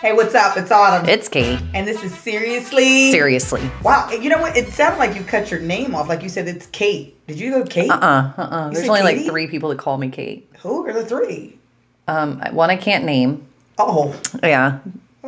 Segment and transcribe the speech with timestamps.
[0.00, 0.56] Hey, what's up?
[0.56, 1.08] It's Autumn.
[1.08, 1.60] It's Kate.
[1.74, 3.10] and this is Seriously.
[3.10, 3.68] Seriously.
[3.82, 4.08] Wow.
[4.10, 4.56] You know what?
[4.56, 6.08] It sounded like you cut your name off.
[6.08, 7.16] Like you said it's Kate.
[7.26, 7.90] Did you go Kate?
[7.90, 8.70] Uh uh-uh, uh.
[8.70, 10.48] There's only like three people that call me Kate.
[10.60, 11.58] Who are the three?
[12.06, 13.46] Um, one I can't name.
[13.76, 14.78] Oh, Yeah.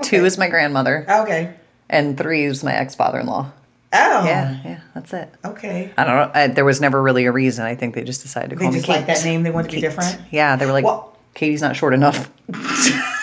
[0.02, 1.52] Two is my grandmother, okay.
[1.90, 3.50] and three is my ex father in law.
[3.92, 4.24] Oh.
[4.24, 5.28] Yeah, yeah, that's it.
[5.44, 5.92] Okay.
[5.98, 6.30] I don't know.
[6.32, 7.66] I, there was never really a reason.
[7.66, 8.96] I think they just decided to They call just me Kate.
[9.00, 9.42] like that name.
[9.42, 10.18] They want to be different.
[10.30, 12.30] Yeah, they were like, Well- Katie's not short enough.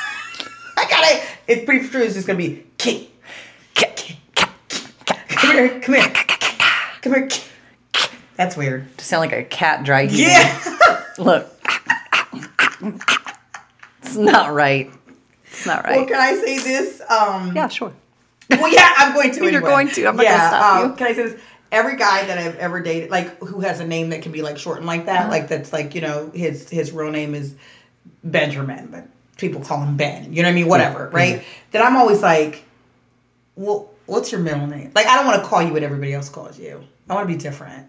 [1.47, 1.57] I got it.
[1.57, 2.01] It's pretty true.
[2.03, 3.11] It's just gonna be Kate.
[3.75, 5.79] Come here.
[5.79, 6.09] Come here.
[7.01, 7.29] Come here.
[8.35, 8.97] That's weird.
[8.97, 10.25] To sound like a cat dry heaving.
[10.27, 11.03] Yeah.
[11.17, 11.47] Look.
[14.03, 14.91] it's not right.
[15.45, 15.97] It's not right.
[15.97, 17.02] well, can I say this?
[17.09, 17.93] Um, Yeah, sure.
[18.49, 19.52] Well, yeah, I'm going to.
[19.52, 20.05] You're going to.
[20.07, 20.95] I'm gonna yeah, stop um, you.
[20.95, 21.41] Can I say this?
[21.72, 24.57] Every guy that I've ever dated, like who has a name that can be like
[24.57, 25.13] shortened like Uh-huh.
[25.13, 27.55] that, like that's like you know his his real name is
[28.23, 29.07] Benjamin, but
[29.38, 30.33] people call him Ben.
[30.33, 30.67] You know what I mean?
[30.67, 31.16] Whatever, mm-hmm.
[31.16, 31.43] right?
[31.71, 32.63] Then I'm always like,
[33.55, 34.91] well, what's your middle name?
[34.95, 36.83] Like I don't want to call you what everybody else calls you.
[37.09, 37.88] I want to be different.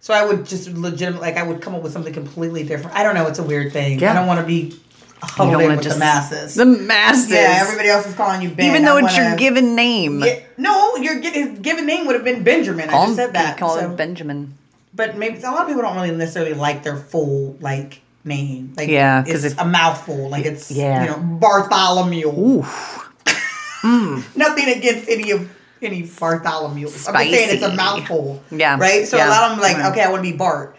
[0.00, 2.96] So I would just legitimate, like I would come up with something completely different.
[2.96, 3.26] I don't know.
[3.26, 3.98] It's a weird thing.
[3.98, 4.12] Yeah.
[4.12, 4.78] I don't want to be You
[5.22, 6.54] huddled don't in wanna with the just- masses.
[6.54, 7.32] The masses.
[7.32, 8.66] yeah, everybody else is calling you Ben.
[8.70, 10.22] Even though I it's your wanna- given name.
[10.22, 12.88] yeah, no, your given name would have been Benjamin.
[12.88, 13.58] I Call just said that.
[13.58, 14.54] Call so- him Benjamin.
[14.94, 18.74] but maybe a lot of people don't really necessarily like their full like name.
[18.76, 20.28] Like Yeah, 'cause it's a mouthful.
[20.28, 21.02] Like it's Yeah.
[21.04, 22.28] you know Bartholomew.
[22.28, 23.02] Oof.
[23.84, 25.48] Nothing against any of
[25.82, 26.86] any Bartholomew.
[26.86, 28.42] I'm just saying it's a mouthful.
[28.50, 29.06] Yeah, Right.
[29.06, 29.90] So a lot of them like Mhm.
[29.92, 30.76] okay, I want to be Bart.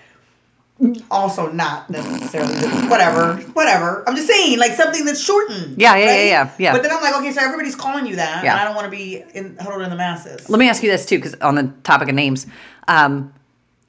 [1.09, 2.53] Also, not necessarily.
[2.87, 4.03] whatever, whatever.
[4.07, 5.75] I'm just saying, like something that's shortened.
[5.79, 6.71] Yeah, yeah, yeah, yeah, yeah.
[6.73, 8.51] But then I'm like, okay, so everybody's calling you that, Yeah.
[8.51, 10.47] and I don't want to be in, huddled in the masses.
[10.49, 12.45] Let me ask you this too, because on the topic of names,
[12.87, 13.33] um,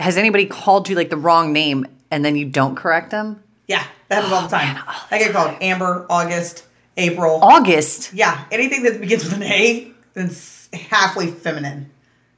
[0.01, 3.43] has anybody called you like the wrong name and then you don't correct them?
[3.69, 4.83] Yeah, that happens all the time.
[5.11, 6.65] I get called Amber, August,
[6.97, 7.39] April.
[7.43, 8.13] August.
[8.15, 11.91] Yeah, anything that begins with an A that's halfway feminine.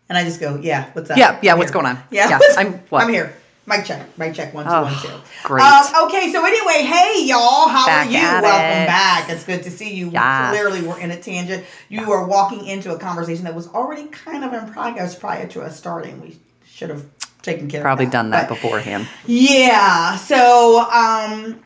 [0.09, 1.17] And I just go, yeah, what's up?
[1.17, 1.81] Yeah, yeah, I'm what's here.
[1.83, 2.03] going on?
[2.11, 3.05] Yeah, Yeah, I'm- what?
[3.05, 3.35] I'm here.
[3.67, 4.19] Mic check.
[4.19, 4.53] Mic check.
[4.53, 5.09] One, two, Oh, one, two.
[5.45, 5.63] great.
[5.63, 8.19] Um, okay, so anyway, hey y'all, how Back are you?
[8.19, 8.87] Welcome it.
[8.89, 9.31] back.
[9.31, 10.11] It's good to see you.
[10.11, 10.51] Yes.
[10.51, 11.65] Clearly, we're in a tangent.
[11.89, 15.63] You are walking into a conversation that was already kind of in progress prior to
[15.63, 16.21] us starting.
[16.21, 17.05] We should have
[17.43, 18.17] taken care Probably of that.
[18.19, 19.09] done that But- beforehand.
[19.27, 20.17] Yeah.
[20.17, 21.61] So, um,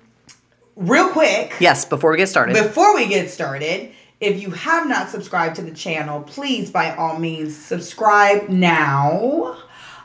[0.77, 2.55] real quick, Yes, before we get started.
[2.55, 3.91] before we get started,
[4.21, 9.57] if you have not subscribed to the channel, please by all means subscribe now.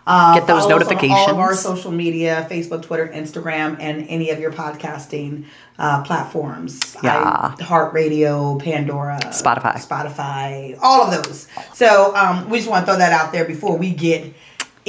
[0.08, 1.12] Uh, Get those notifications.
[1.20, 5.44] all of our social media Facebook, Twitter, Instagram, and any of your podcasting
[5.78, 6.80] uh, platforms.
[7.04, 7.54] Yeah.
[7.62, 9.76] Heart Radio, Pandora, Spotify.
[9.76, 11.48] Spotify, all of those.
[11.74, 14.34] So um, we just want to throw that out there before we get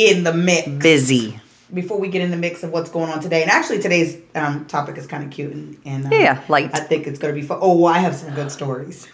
[0.08, 1.38] in the mix Busy.
[1.72, 4.64] before we get in the mix of what's going on today, and actually today's um,
[4.66, 6.70] topic is kind of cute and, and um, Yeah, light.
[6.72, 7.58] I think it's going to be fun.
[7.60, 9.06] Oh, well, I have some good stories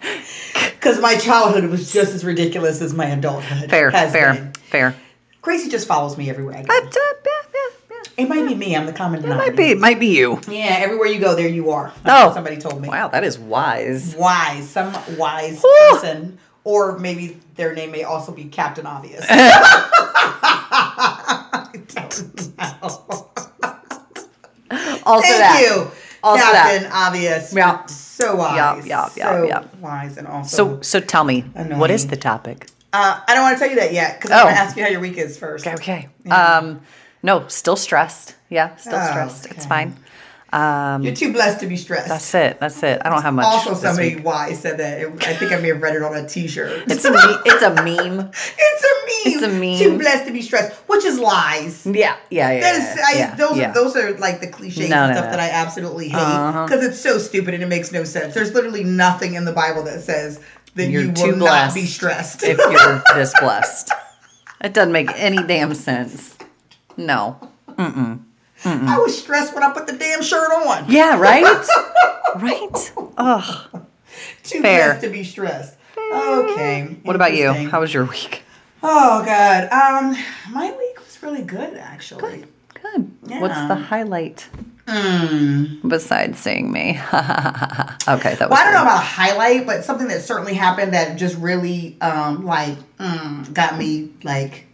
[0.74, 3.70] because my childhood was just as ridiculous as my adulthood.
[3.70, 4.52] Fair, fair, been.
[4.54, 4.94] fair.
[5.40, 6.66] Gracie just follows me everywhere I go.
[6.68, 7.60] But, uh, yeah, yeah,
[7.90, 8.22] yeah.
[8.24, 8.76] It might be me.
[8.76, 10.40] I'm the common It might be, it might be you.
[10.48, 11.92] Yeah, everywhere you go, there you are.
[12.02, 12.34] That's Oh.
[12.34, 12.88] somebody told me.
[12.88, 14.14] Wow, that is wise.
[14.16, 15.88] Wise, some wise Whew.
[15.92, 19.24] person, or maybe their name may also be Captain Obvious.
[19.28, 19.98] I
[21.88, 23.28] don't know.
[25.04, 25.60] Also Thank that.
[25.68, 25.90] you,
[26.22, 26.92] Also Captain that.
[27.08, 27.52] Obvious.
[27.54, 27.84] Yeah.
[27.86, 28.86] So wise.
[28.86, 29.64] Yeah, yeah, yeah, so yeah.
[29.80, 30.76] wise and also.
[30.76, 32.68] So, so tell me, what is the topic?
[32.92, 34.42] uh, I don't want to tell you that yet because I'm Oh.
[34.44, 35.66] going to ask you how your week is first.
[35.66, 36.08] Okay, okay.
[36.24, 36.58] Yeah.
[36.58, 36.80] Um,
[37.22, 38.36] no, still stressed.
[38.50, 39.46] Yeah, still Oh, stressed.
[39.46, 39.96] It's fine.
[40.52, 42.08] Um, You're too blessed to be stressed.
[42.08, 42.60] that's it.
[42.60, 43.00] That's it.
[43.04, 43.46] I don't have much.
[43.46, 44.24] also, somebody week.
[44.24, 45.00] wise said that.
[45.00, 46.84] It- I think I may have read it on a T-shirt.
[46.90, 48.30] It's a me- it's a meme.
[48.58, 49.34] It's a meme.
[49.34, 49.78] It's a meme.
[49.78, 51.86] Too blessed to be stressed, which is lies.
[51.86, 52.60] Yeah, yeah, yeah.
[52.60, 53.70] That is, yeah, I, yeah, those yeah.
[53.70, 55.30] are those are like the cliches No, and no, stuff no.
[55.36, 56.64] that I absolutely hate Uh-huh.
[56.66, 58.34] because it's so stupid and it makes no sense.
[58.34, 60.40] There's literally nothing in the Bible that says
[60.74, 62.42] that You're you too will not blessed be stressed.
[62.42, 63.92] if you're this blessed.
[64.60, 66.36] It doesn't make any damn sense.
[66.96, 67.38] No.
[68.64, 70.90] I was stressed when I put the damn shirt on.
[70.90, 71.42] Yeah, right?
[72.36, 72.92] right?
[73.16, 73.68] Ugh.
[74.44, 75.00] Too Fair.
[75.00, 75.76] to be stressed.
[75.96, 76.96] Okay.
[77.04, 77.52] What about you?
[77.52, 78.42] How was your week?
[78.82, 79.68] Oh God.
[79.70, 80.16] Um,
[80.52, 82.44] my week was really good actually.
[82.82, 83.10] Good.
[83.40, 83.68] What's Yeah.
[83.68, 84.48] the highlight
[84.88, 85.88] Mm.
[85.88, 86.98] besides seeing me?
[87.12, 90.92] okay, that was Well, I don't know about a highlight, but something that certainly happened
[90.94, 94.66] that just really um like mm, got me like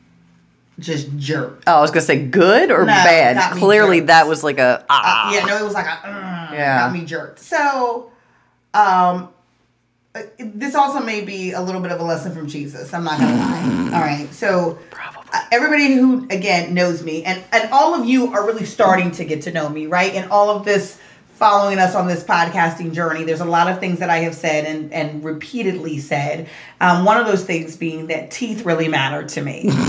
[0.79, 1.63] just jerk.
[1.67, 3.57] Oh, I was gonna say good or No, bad.
[3.59, 4.07] Clearly, jerked.
[4.09, 5.29] that was like a ah.
[5.29, 6.79] Uh, yeah, no, it was like a mm, Yeah.
[6.81, 7.41] got me jerked.
[7.41, 8.11] So,
[8.75, 9.29] um,
[10.15, 12.93] uh, this also may be a little bit of a lesson from Jesus.
[12.95, 13.91] I'm not gonna lie.
[13.97, 15.23] All right, so Probably.
[15.33, 19.25] uh, everybody who again knows me, and and all of you are really starting to
[19.25, 20.15] get to know me, right?
[20.15, 20.99] And all of this
[21.35, 24.65] following us on this podcasting journey, there's a lot of things that I have said
[24.65, 26.49] and, and repeatedly said.
[26.81, 29.71] Um, one of those things being that teeth really matter to me.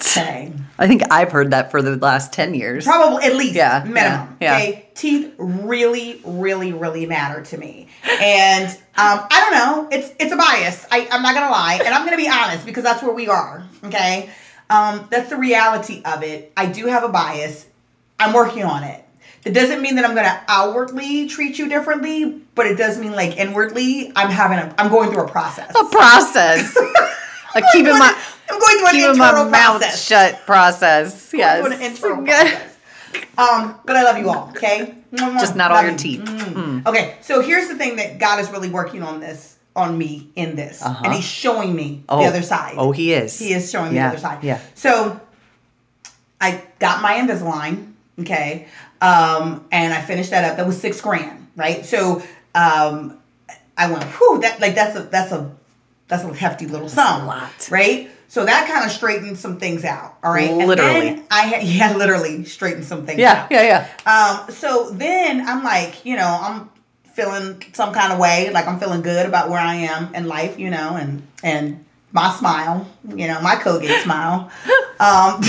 [0.00, 0.52] okay.
[0.78, 2.84] I think I've heard that for the last 10 years.
[2.84, 4.36] Probably at least Yeah, minimum.
[4.40, 4.68] yeah, yeah.
[4.68, 4.88] Okay.
[4.94, 7.88] Teeth really, really, really matter to me.
[8.04, 9.88] And um, I don't know.
[9.96, 10.86] It's it's a bias.
[10.90, 11.80] I, I'm not gonna lie.
[11.84, 13.64] And I'm gonna be honest because that's where we are.
[13.84, 14.30] Okay.
[14.70, 16.52] Um, that's the reality of it.
[16.56, 17.66] I do have a bias.
[18.18, 19.04] I'm working on it.
[19.44, 23.36] That doesn't mean that I'm gonna outwardly treat you differently, but it does mean like
[23.36, 25.70] inwardly, I'm having a I'm going through a process.
[25.70, 26.76] A process.
[27.54, 30.04] like keeping I'm my going- I'm going through an keeping my internal mouth process.
[30.06, 31.30] shut process.
[31.34, 31.60] Yes.
[31.64, 32.74] doing an internal process.
[33.38, 34.94] Um, but I love you all, okay?
[35.14, 35.96] Just not all your you.
[35.98, 36.20] teeth.
[36.20, 36.86] Mm.
[36.86, 40.56] Okay, so here's the thing that God is really working on this, on me in
[40.56, 40.82] this.
[40.82, 41.02] Uh-huh.
[41.04, 42.20] And He's showing me Oh.
[42.20, 42.74] the other side.
[42.76, 43.38] Oh, he is.
[43.38, 44.44] He is showing me Yeah, the other side.
[44.44, 44.60] yeah.
[44.74, 45.18] So
[46.40, 48.68] I got my Invisalign, okay?
[49.00, 50.56] Um, and I finished that up.
[50.56, 51.84] That was six grand, right?
[51.86, 52.22] So
[52.54, 53.18] um,
[53.76, 55.50] I went, whew, that like that's a that's a
[56.08, 57.26] that's a hefty little sum.
[57.26, 57.68] lot.
[57.70, 58.10] Right?
[58.30, 60.16] So that kind of straightened some things out.
[60.22, 60.52] All right.
[60.52, 61.08] Literally.
[61.08, 63.50] And then I had yeah, literally straightened some things Yeah, out.
[63.50, 64.42] yeah, yeah.
[64.44, 66.68] Um, so then I'm like, you know, I'm
[67.14, 70.58] feeling some kind of way, like I'm feeling good about where I am in life,
[70.58, 74.50] you know, and and my smile, you know, my Colgate smile.
[75.00, 75.38] Um,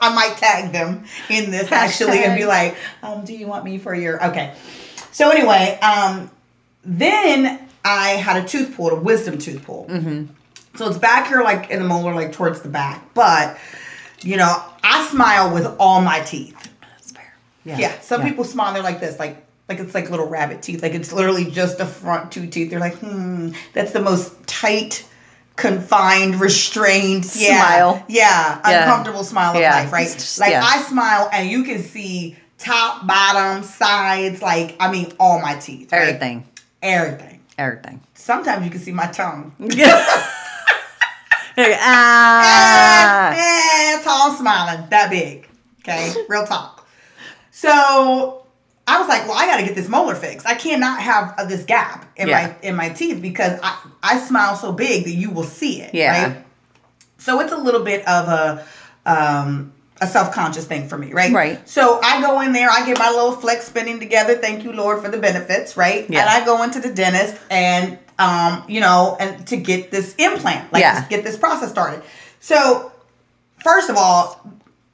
[0.00, 3.76] I might tag them in this actually and be like, um, do you want me
[3.76, 4.54] for your okay.
[5.12, 6.30] So anyway, um,
[6.84, 9.86] then I had a tooth pulled, a wisdom tooth pull.
[9.88, 10.26] Mm-hmm.
[10.76, 13.12] So it's back here, like in the molar, like towards the back.
[13.14, 13.58] But
[14.22, 16.56] you know, I smile with all my teeth.
[16.80, 17.34] That's fair.
[17.64, 18.00] Yeah, yeah.
[18.00, 18.72] some people smile.
[18.74, 20.82] They're like this, like like it's like little rabbit teeth.
[20.82, 22.70] Like it's literally just the front two teeth.
[22.70, 25.06] They're like, hmm, that's the most tight,
[25.56, 28.04] confined, restrained yeah, Smile.
[28.08, 28.82] Yeah, Yeah.
[28.84, 30.08] uncomfortable smile of life, right?
[30.10, 30.62] just- like yeah.
[30.64, 34.42] I smile and you can see top, bottom, sides.
[34.42, 35.92] Like I mean, all my teeth.
[35.92, 36.02] right?
[36.02, 36.46] Everything.
[36.82, 37.33] Everything.
[37.56, 38.00] Everything.
[38.14, 39.52] Sometimes you can see my tongue.
[41.58, 43.32] ah.
[43.36, 45.48] Eh, tall smiling, that big.
[45.80, 46.86] Okay, real talk.
[47.50, 48.44] So
[48.86, 50.46] I was like, well, I got to get this molar fixed.
[50.46, 52.54] I cannot have uh, this gap in Yeah.
[52.62, 55.94] my in my teeth because I I smile so big that you will see it.
[55.94, 56.26] Yeah.
[56.34, 56.44] Right?
[57.18, 58.66] So it's a little bit of a
[59.06, 59.72] um
[60.04, 61.32] a self-conscious thing for me, right?
[61.32, 61.68] Right.
[61.68, 64.36] So I go in there, I get my little flex spending together.
[64.36, 66.08] Thank you, Lord, for the benefits, right?
[66.08, 66.20] Yeah.
[66.20, 70.72] And I go into the dentist and um, you know, and to get this implant,
[70.72, 71.04] like Yeah.
[71.08, 72.02] get this process started.
[72.38, 72.92] So
[73.62, 74.40] first of all,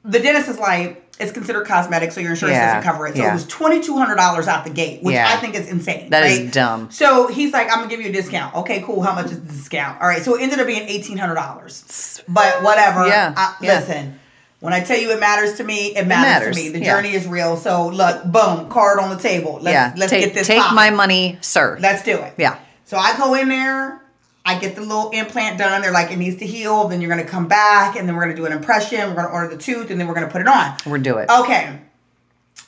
[0.03, 3.15] the dentist is like, it's considered cosmetic, so your insurance Yeah, doesn't cover it.
[3.15, 3.29] So yeah.
[3.29, 5.29] it was twenty two hundred dollars out the gate, which Yeah.
[5.31, 6.09] I think is insane.
[6.09, 6.51] That is right?
[6.51, 6.89] dumb.
[6.89, 8.55] So he's like, I'm gonna give you a discount.
[8.55, 9.03] Okay, cool.
[9.03, 10.01] How much is the discount?
[10.01, 10.23] All right.
[10.23, 12.23] So it ended up being eighteen hundred dollars.
[12.27, 13.05] But whatever.
[13.07, 13.79] Yeah, I- yeah.
[13.81, 14.19] Listen.
[14.61, 16.69] When I tell you it matters to me, it matters, matters, to me.
[16.69, 16.95] The yeah.
[16.95, 17.57] journey is real.
[17.57, 19.53] So look, boom, card on the table.
[19.59, 19.93] Let's yeah.
[19.97, 20.45] let's take get this.
[20.45, 20.75] take popping.
[20.75, 21.79] my money, sir.
[21.81, 22.35] Let's do it.
[22.37, 22.59] Yeah.
[22.85, 24.03] So I go in there,
[24.45, 25.81] I get the little implant done.
[25.81, 26.87] They're like, it needs to heal.
[26.87, 28.99] Then you're gonna come back, and then we're gonna do an impression.
[29.09, 30.77] We're gonna order the tooth, and then we're gonna put it on.
[30.85, 31.29] We're do it.
[31.31, 31.79] Okay.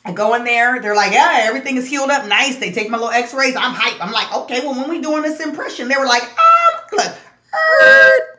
[0.04, 0.82] I go in there.
[0.82, 2.58] They're like, yeah, everything is healed up nice.
[2.58, 3.56] They take my little X-rays.
[3.56, 4.04] I'm hype.
[4.04, 4.62] I'm like, okay.
[4.62, 7.16] Well, when we doing this impression, they were like, um, look.
[7.54, 8.33] er,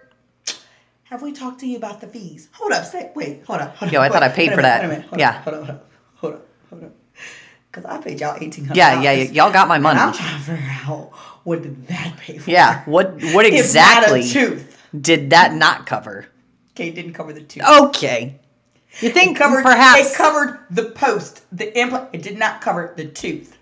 [1.04, 2.48] have we talked to you about the fees?
[2.52, 2.84] Hold up.
[2.84, 3.44] Say, wait.
[3.46, 3.76] Hold up.
[3.76, 4.88] Hold Yo, up, I thought wait, I paid for minute, that.
[4.88, 5.06] Minute.
[5.16, 5.30] Yeah.
[5.38, 5.64] Up, hold up.
[5.66, 5.88] Hold up.
[6.16, 6.46] Hold up.
[6.70, 6.90] Hold up.
[7.70, 8.76] Because I paid y'all eighteen hundred.
[8.78, 9.30] Yeah, yeah, yeah.
[9.32, 9.98] Y'all got my money.
[9.98, 11.10] I'm trying to figure out
[11.42, 12.48] what did that pay for?
[12.50, 12.84] Yeah.
[12.84, 14.80] What what exactly tooth.
[14.98, 16.26] did that not cover?
[16.72, 17.64] Okay, it didn't cover the tooth.
[17.64, 18.38] Okay.
[19.00, 22.10] You think It covered perhaps it covered the post, the implant.
[22.12, 23.56] It did not cover the tooth.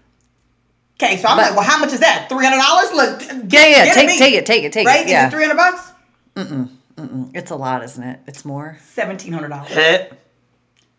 [1.03, 2.29] Okay, so I'm But- like, well, how much is that?
[2.29, 2.93] Three hundred dollars?
[2.93, 5.07] Look, Yeah, yeah, get take take it, take it, take right?
[5.07, 5.09] it.
[5.09, 5.27] Yeah.
[5.29, 5.89] Is it three hundred bucks?
[7.35, 8.21] It's a lot, isn't it?
[8.27, 8.79] It's more.
[8.93, 9.71] Seventeen hundred dollars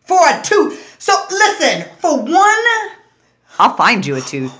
[0.02, 0.96] for a tooth.
[1.00, 2.66] So listen, for one,
[3.60, 4.54] I'll find you a tooth.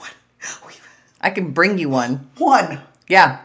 [1.22, 2.30] I can bring you one.
[2.38, 3.40] one, Yeah.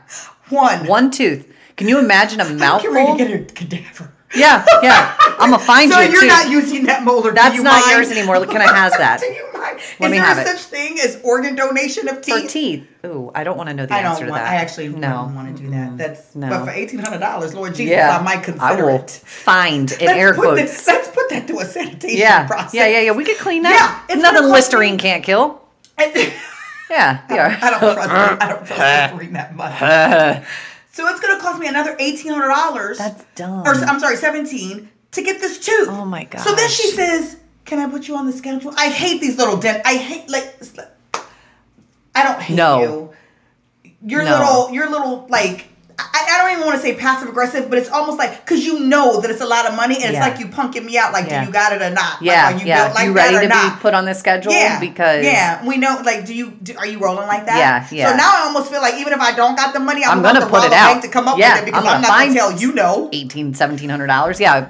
[0.48, 1.46] one, One tooth.
[1.76, 3.18] Can you imagine a a I'm getting ready mouthful?
[3.18, 4.12] to get a cadaver.
[4.34, 5.16] Yeah, yeah.
[5.38, 6.28] I'm gonna find So you a you're tooth.
[6.30, 7.30] not using that molar.
[7.30, 7.90] do That's you not mind?
[7.96, 8.44] yours anymore.
[8.46, 9.20] Can I has that?
[9.20, 9.78] Do you mind?
[10.00, 10.46] Let is me there have a it.
[10.48, 12.34] such thing as organ donation of teeth?
[12.34, 12.50] For teeth?
[12.52, 13.06] teeth.
[13.06, 14.42] Ooh, I don't want to know the I answer don't to want.
[14.44, 14.52] that.
[14.52, 15.08] I actually no.
[15.08, 15.96] don't want to do that.
[15.96, 16.48] That's No.
[16.50, 19.10] but for eighteen hundred dollars, Lord Jesus, Yeah, I might consider I will it.
[19.10, 20.60] find in Let's air put quotes.
[20.60, 22.74] This, let's put that through a sanitation yeah, process.
[22.74, 23.12] yeah, yeah, yeah.
[23.12, 24.04] We could clean that.
[24.08, 25.62] Yeah, it's nothing Listerine me- can't kill.
[25.96, 26.06] I
[26.90, 27.60] Yeah, yeah.
[27.70, 28.10] don't trust.
[28.10, 30.42] I don't trust Listerine that much.
[30.98, 32.98] So it's gonna cost me another eighteen hundred dollars.
[32.98, 33.60] That's dumb.
[33.64, 35.86] Or I'm sorry, seventeen to get this tooth.
[35.88, 36.40] Oh my god.
[36.40, 39.56] So then she says, "Can I put you on the schedule?" I hate these little
[39.56, 39.80] dent.
[39.86, 40.56] I hate like.
[40.76, 40.88] like-
[42.16, 42.80] I don't hate No.
[43.84, 43.92] you.
[44.04, 44.38] Your No.
[44.40, 45.67] little, your little like.
[46.00, 48.78] I, I don't even want to say passive aggressive, but it's almost like because you
[48.80, 51.12] know that it's a lot of money, and it's like you punking me out.
[51.12, 51.40] Like, Yeah.
[51.40, 52.22] do you got it or not?
[52.22, 52.84] Yeah, like, are you yeah.
[52.84, 53.74] built like you that ready or to not?
[53.76, 54.52] be put on the schedule?
[54.52, 56.00] Yeah, Because yeah, we know.
[56.04, 57.58] Like, do you do, are you rolling like that?
[57.58, 58.10] Yeah, yeah.
[58.10, 60.22] So now I almost feel like even if I don't got the money, I'm, I'm
[60.22, 60.92] going gonna put it out.
[60.92, 63.08] bank to come up Yeah, with it because I'm I'm, not gonna tell you no.
[63.12, 64.38] eighteen, seventeen hundred dollars.
[64.38, 64.60] Yeah,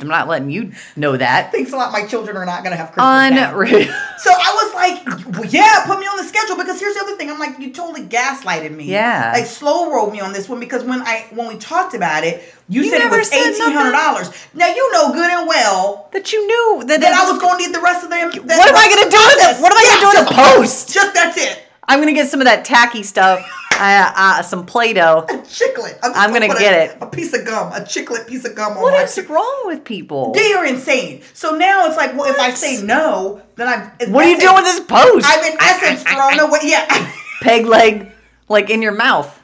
[0.00, 1.50] I'm not letting you know that.
[1.52, 1.92] Thanks a lot.
[1.92, 3.50] My children are not going to have Christmas.
[3.50, 3.94] Unreal.
[4.20, 7.16] So I was like, well, yeah, put me on the schedule because here's the other
[7.16, 7.30] thing.
[7.30, 8.84] I'm like, you totally gaslighted me.
[8.84, 9.32] Yeah.
[9.34, 12.44] Like slow rolled me on this one because when I when we talked about it,
[12.68, 14.30] you, You said it was eighteen hundred dollars.
[14.52, 17.66] Now you know good and well that you knew that, that I was going to
[17.66, 18.28] need the rest of them.
[18.28, 19.62] What am I gonna do with it?
[19.62, 20.92] What am I gonna do with the post?
[20.92, 21.64] Just that's it.
[21.88, 23.40] I'm gonna get some of that tacky stuff,
[23.80, 25.24] uh, uh, some Play-Doh.
[25.28, 25.98] A chiclet.
[26.02, 26.98] I'm, I'm gonna put get a, it.
[27.00, 29.22] A piece of gum, a chiclet piece of gum on What my.
[29.34, 30.32] wrong with people?
[30.32, 31.22] They are insane.
[31.34, 33.90] So now it's like, well, if I say no, then I'm.
[34.00, 35.26] in What are you essence- doing with this post?
[35.28, 36.58] I'm in essence thrown away.
[36.64, 37.12] Yeah.
[37.42, 38.12] Peg leg,
[38.48, 39.36] like in your mouth.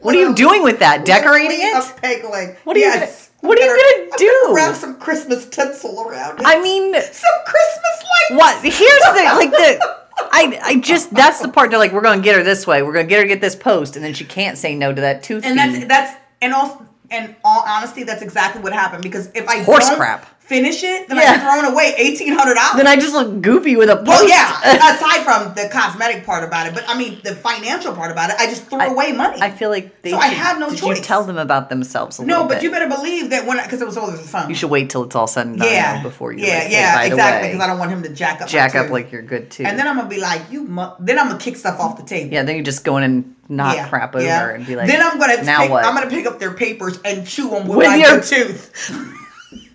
[0.00, 1.04] What are you doing with that?
[1.04, 1.74] Decorating it?
[1.76, 2.56] A peg leg.
[2.64, 2.98] What are you Yes.
[2.98, 4.54] gonna- what are you I'm gonna I'm do?
[4.54, 6.46] wrap some Christmas tinsel around it.
[6.46, 8.38] I mean, some Christmas lights.
[8.38, 8.62] what?
[8.62, 9.96] Here's the like the.
[10.32, 12.92] I, I just that's the part they're like we're gonna get her this way we're
[12.92, 15.22] gonna get her to get this post and then she can't say no to that
[15.22, 15.88] tooth And that's feed.
[15.88, 20.26] that's and also in all honesty, that's exactly what happened because if I Horse crap.
[20.50, 21.32] Finish it, then Yeah.
[21.34, 22.76] I'm throwing away eighteen hundred dollars.
[22.76, 24.08] then I just look goofy with a post.
[24.08, 24.58] Well, yeah.
[24.96, 28.36] aside from the cosmetic part about it, but I mean the financial part about it,
[28.38, 29.40] I just threw I- away money.
[29.40, 30.98] I feel like they So I should- have no did choice.
[30.98, 32.62] you tell them about themselves a no, but bit?
[32.64, 34.48] you better believe that when because it was over the phone.
[34.48, 37.00] You should wait till it's all said and done yeah, before you yeah, like, yeah,
[37.00, 37.48] the exactly.
[37.50, 39.64] Because I don't want him to jack up, jack up like you're good too.
[39.64, 40.64] And then I'm gonna be like, you.
[40.64, 40.94] Mu-.
[40.98, 42.32] Then I'm gonna kick stuff off the table.
[42.34, 44.48] yeah, then you're just go in and knock Yeah, crap over yeah.
[44.50, 45.84] and be like, then I'm gonna now pick, what?
[45.84, 48.70] I'm gonna pick up their papers and chew them with, With my your- tooth.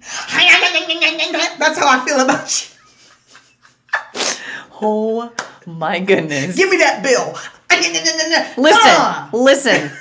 [1.57, 4.25] That's how I feel about you.
[4.81, 5.31] oh
[5.65, 6.55] my goodness!
[6.55, 7.35] Give me that bill.
[8.57, 9.29] Listen, Ah.
[9.33, 9.91] listen,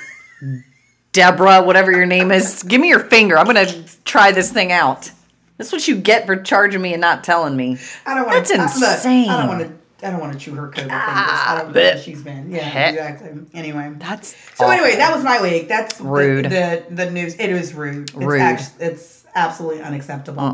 [1.11, 3.37] Deborah, whatever your name is, give me your finger.
[3.37, 5.11] I'm gonna try this thing out.
[5.57, 7.77] That's what you get for charging me and not telling me.
[8.05, 9.29] I don't want That's insane.
[9.29, 10.07] I don't want to.
[10.07, 10.87] I don't want to chew her coat.
[10.91, 12.51] Ah, I don't know she's been.
[12.51, 12.89] Yeah, Heh.
[12.89, 13.31] exactly.
[13.53, 13.93] Anyway.
[13.97, 15.67] That's So anyway, that was my week.
[15.69, 16.45] That's Rude.
[16.45, 17.35] The, the news.
[17.35, 18.09] It is rude.
[18.09, 18.41] It's Rude.
[18.41, 20.41] act- it's absolutely unacceptable.
[20.41, 20.53] Uh-uh.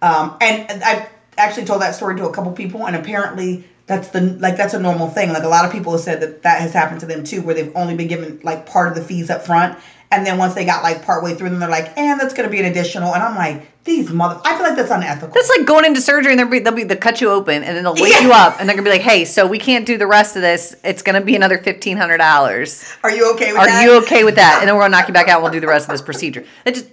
[0.00, 4.08] But um, and I've actually told that story to a couple people, and apparently that's
[4.08, 5.32] the like that's a normal thing.
[5.32, 7.54] Like a lot of people have said that that has happened to them too, where
[7.54, 9.78] they've only been given like part of the fees up front,
[10.10, 12.50] and then once they got like partway through, then they're like, and that's going to
[12.50, 13.12] be an additional.
[13.14, 14.40] And I'm like, these mother.
[14.44, 15.34] I feel like that's unethical.
[15.34, 17.76] That's like going into surgery and they'll be, they'll be they'll cut you open and
[17.76, 18.20] then they'll wake Yeah.
[18.20, 20.42] you up and they're gonna be like, hey, so we can't do the rest of
[20.42, 20.74] this.
[20.84, 22.90] It's gonna be another fifteen hundred dollars.
[23.02, 23.62] Are you okay with that?
[23.62, 23.84] Are that?
[23.84, 24.58] you okay with that?
[24.60, 25.34] And then we're gonna knock you back out.
[25.36, 26.44] and We'll do the rest of this procedure.
[26.64, 26.86] It just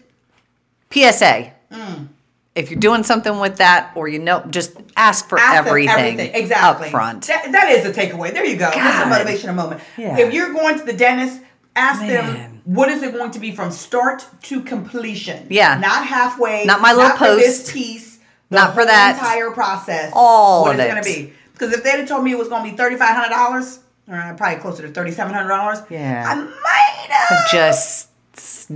[0.94, 1.52] PSA.
[1.72, 2.08] Mm.
[2.54, 6.20] If you're doing something with that, or you know, just ask for Ask them everything,
[6.20, 7.28] exactly up front.
[7.28, 8.34] That, that is a takeaway.
[8.34, 8.70] There you go.
[8.74, 9.26] That's a God.
[9.26, 9.82] motivational moment.
[9.98, 10.18] Yeah.
[10.20, 11.42] If you're going to the dentist,
[11.78, 12.10] ask Man.
[12.10, 15.48] them what is it going to be from start to completion.
[15.50, 15.80] Yeah.
[15.80, 16.66] not halfway.
[16.66, 17.74] Not my little for this post.
[17.74, 18.18] piece.
[18.50, 19.16] the Not for that.
[19.18, 20.12] entire process.
[20.14, 20.92] All what of it's it.
[20.92, 21.34] going to be.
[21.54, 23.80] Because if they'd have told me it was going to be thirty five hundred dollars,
[24.10, 26.26] or probably closer to thirty seven hundred dollars, Yeah.
[26.28, 28.10] I might have just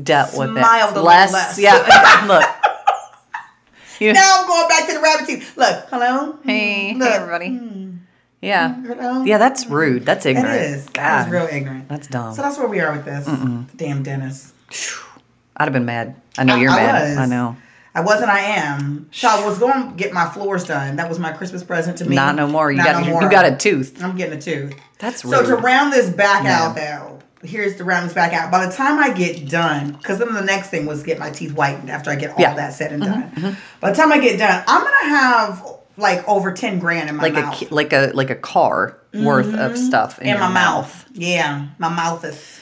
[0.03, 1.03] dealt with Smiled a it.
[1.03, 1.59] Less, less.
[1.59, 2.25] yeah.
[2.27, 2.43] Look,
[3.99, 5.55] you, Now I'm going back to the rabbit teeth.
[5.57, 6.37] Look, hello.
[6.43, 7.09] hey, hmm, Look.
[7.09, 7.49] hey, everybody.
[7.57, 7.91] Hmm.
[8.41, 9.23] Yeah, hmm, Hello?
[9.23, 10.05] yeah, that's rude.
[10.05, 10.53] That's ignorant.
[10.55, 10.85] It is.
[10.89, 11.87] God, That is real ignorant.
[11.89, 12.33] That's dumb.
[12.35, 13.25] So that's where we are with this.
[13.75, 14.53] Damn Dennis.
[15.57, 16.15] I'd have been mad.
[16.37, 17.09] I know you're I mad.
[17.09, 17.17] was.
[17.17, 17.55] I know.
[17.95, 18.29] I wasn't.
[18.29, 19.09] I am.
[19.13, 20.97] So I was going to get my floors done.
[20.97, 22.13] That was my Christmas present to me.
[22.15, 22.69] Not no more.
[22.69, 24.03] You Not got no you got a tooth.
[24.03, 24.75] I'm getting a tooth.
[24.99, 28.51] That's So to round this back out, though, here's the round this back out.
[28.51, 31.51] By the time I get done, because then the next thing was get my teeth
[31.51, 32.49] whitened after I get all Yeah.
[32.49, 33.57] Mm-hmm, that said and done.
[33.79, 37.23] By the time I get done, I'm gonna have like over ten grand in my
[37.23, 37.71] like mouth.
[37.71, 41.05] a like a like a car worth of stuff in, in my mouth.
[41.13, 42.59] Yeah, my mouth is.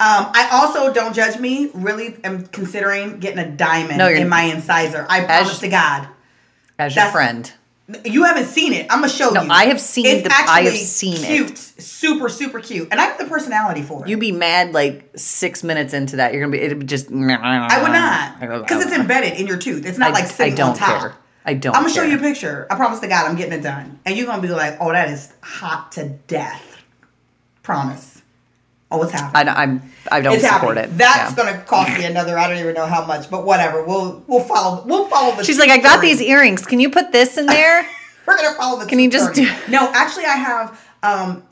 [0.00, 1.70] Um, I also don't judge me.
[1.72, 5.06] Really, am considering getting a diamond No, in my incisor.
[5.08, 6.08] I promise to God.
[6.78, 7.52] as your friend.
[8.06, 8.86] You haven't seen it.
[8.90, 9.50] I'm gonna show No, you.
[9.50, 11.26] I have seen It's the- I have actually seen it.
[11.26, 14.08] cute, super, super cute, and I have the personality for it.
[14.08, 16.32] You'd be mad like six minutes into that.
[16.32, 16.60] You're gonna be.
[16.62, 17.10] It'd be just.
[17.10, 19.00] I would not, because it's oh.
[19.00, 19.84] embedded in your tooth.
[19.84, 21.00] It's not I- like I sitting don't on top.
[21.00, 21.14] care.
[21.44, 22.66] I don't I'm gonna show you a picture.
[22.70, 25.10] I promise to God, I'm getting it done, and you're gonna be like, "Oh, that
[25.10, 26.62] is hot to death."
[27.62, 28.13] Promise.
[28.94, 29.32] Oh, it's happening.
[29.34, 29.92] I don't, I'm.
[30.12, 30.94] I don't it's support happening.
[30.94, 30.98] it.
[30.98, 31.44] That's Yeah.
[31.44, 32.38] gonna cost me another.
[32.38, 33.84] I don't even know how much, but whatever.
[33.84, 34.82] We'll we'll follow.
[34.86, 35.44] We'll follow the.
[35.44, 36.64] She's like, I got these earrings.
[36.66, 37.86] Can you put this in there?
[38.26, 38.86] We're gonna follow the.
[38.86, 40.80] Can you just do- No, actually, I have.
[41.02, 41.42] Um,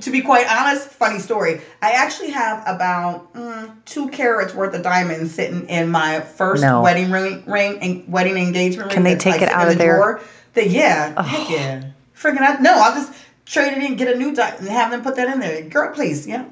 [0.00, 1.60] to be quite honest, funny story.
[1.80, 6.82] I actually have about mm, two carats worth of diamonds sitting in my first No.
[6.82, 8.94] wedding ring, ring and wedding engagement ring.
[8.94, 10.20] Can they take it out of the there?
[10.54, 11.90] That yeah, heck yeah.
[12.20, 13.12] Freaking I, no, I'll just
[13.44, 15.62] trade it in, get a new diamond, and have them put that in there.
[15.68, 16.46] Girl, please, yeah.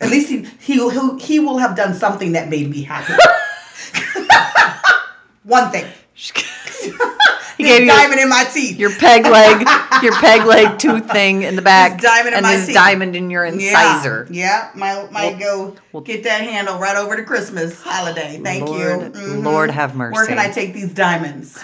[0.00, 3.14] At least he he he, he will have done something that made me happy.
[5.44, 5.86] One thing.
[7.56, 8.80] He gave you diamond in my teeth.
[8.80, 9.64] your peg leg,
[10.02, 12.74] your peg leg tooth thing in the back, This diamond in and my this teeth.
[12.74, 14.26] diamond in your incisor.
[14.28, 14.76] Yeah, yeah.
[14.78, 18.40] Might might go well- get that handle right over to Christmas holiday.
[18.42, 19.20] Thank Lord- you.
[19.20, 19.44] Mhm.
[19.44, 20.14] Lord have mercy.
[20.14, 21.62] Where can I take these diamonds?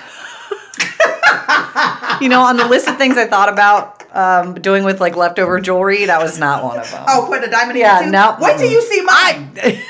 [2.20, 5.60] You know, on the list of things I thought about um, doing with like leftover
[5.60, 7.04] jewelry, that was not one of them.
[7.08, 8.36] Oh, put a diamond in Yeah, your no.
[8.40, 9.52] Wait till you see mine.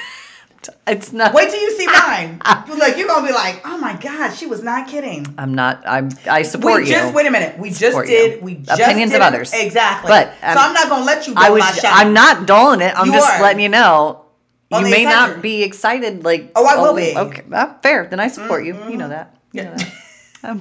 [0.86, 1.32] it's not.
[1.32, 2.40] Wait till you see mine.
[2.78, 5.26] like you're gonna be like, oh my god, she was not kidding.
[5.38, 5.82] I'm not.
[5.86, 6.10] I'm.
[6.28, 6.94] I support we you.
[6.94, 7.58] just wait a minute.
[7.58, 8.38] We just did.
[8.38, 8.44] you.
[8.44, 9.52] We just Opinions of did- others.
[9.54, 10.08] Exactly.
[10.08, 11.34] But, so um, I'm not gonna let you.
[11.36, 11.80] I was.
[11.84, 12.92] I'm not doling it.
[12.96, 13.42] I'm You just are.
[13.42, 14.26] letting you know.
[14.72, 15.32] On You may excited.
[15.34, 16.24] not be excited.
[16.24, 16.52] Like.
[16.54, 17.12] Oh, I will be.
[17.14, 17.18] Mm-hmm.
[17.18, 17.42] Okay.
[17.50, 18.06] Uh, fair.
[18.06, 18.76] Then I support you.
[18.88, 19.34] You know that.
[19.52, 19.92] You know that.
[20.42, 20.60] I'm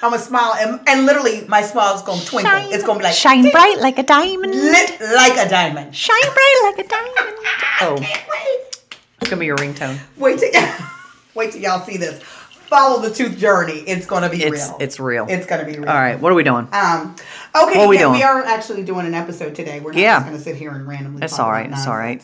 [0.00, 2.52] gonna smile, and, and literally my smile is gonna twinkle.
[2.72, 4.52] it's gonna be like shine bright like a diamond.
[4.54, 5.94] lit like a diamond.
[5.96, 7.36] Shine bright like a diamond.
[7.80, 8.78] Oh, Can't wait.
[9.20, 9.98] it's gonna be your ringtone.
[10.16, 10.50] Wait till
[11.34, 12.22] wait till y'all see this.
[12.22, 13.78] Follow the tooth journey.
[13.86, 14.76] It's gonna be It's real.
[14.80, 15.26] it's real.
[15.28, 15.88] it's gonna be real.
[15.88, 16.18] All right.
[16.20, 16.68] What are we doing?
[16.72, 17.16] Um.
[17.54, 17.76] Okay.
[17.76, 18.14] What are we yeah, doing?
[18.14, 19.80] we are actually doing an episode today.
[19.80, 20.16] We're not Yeah.
[20.18, 21.20] just gonna sit here and randomly.
[21.20, 21.70] That's all right.
[21.72, 22.22] all about right.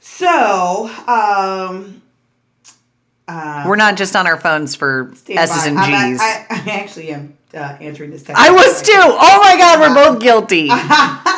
[0.00, 0.90] It's all right.
[1.08, 2.02] So, um,
[3.30, 5.68] uh, We're not just on our phones for S's by.
[5.68, 6.20] and I'm G's.
[6.20, 8.40] I, I actually am uh, answering this text.
[8.40, 8.92] I was too.
[8.96, 10.68] Oh my god, we're both guilty.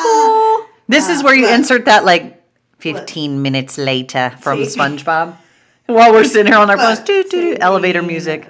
[0.05, 0.69] Oh.
[0.89, 1.55] This is where you look.
[1.55, 2.43] insert that like
[2.79, 4.79] 15 minutes later from See?
[4.79, 5.37] SpongeBob.
[5.87, 8.47] While we're sitting here on our phones, doo, doo, doo, elevator music.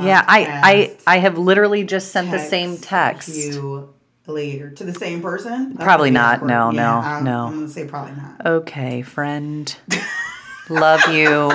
[0.00, 0.40] Yeah, I,
[0.70, 3.36] I I have literally just sent the same text text.
[3.54, 3.94] You
[4.26, 5.70] later to the same person?
[5.74, 6.36] That's Probably not.
[6.36, 6.48] awkward.
[6.48, 7.46] No, Yeah, no, I'm, no.
[7.46, 8.46] I'm gonna say probably not.
[8.46, 9.74] Okay, friend.
[10.68, 11.50] Love you.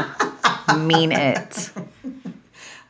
[0.77, 1.71] Mean it.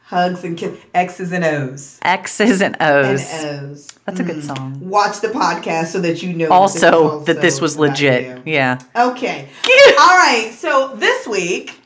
[0.04, 3.34] Hugs and kiss, X's and O's X's and and O's.
[3.46, 3.88] O's.
[4.06, 4.56] That's a good mm.
[4.56, 4.90] song.
[4.90, 8.46] Watch the podcast so that you know this Also, that this was legit.
[8.46, 8.82] Yeah.
[8.94, 9.48] Okay.
[10.00, 10.52] All right.
[10.54, 11.80] So this week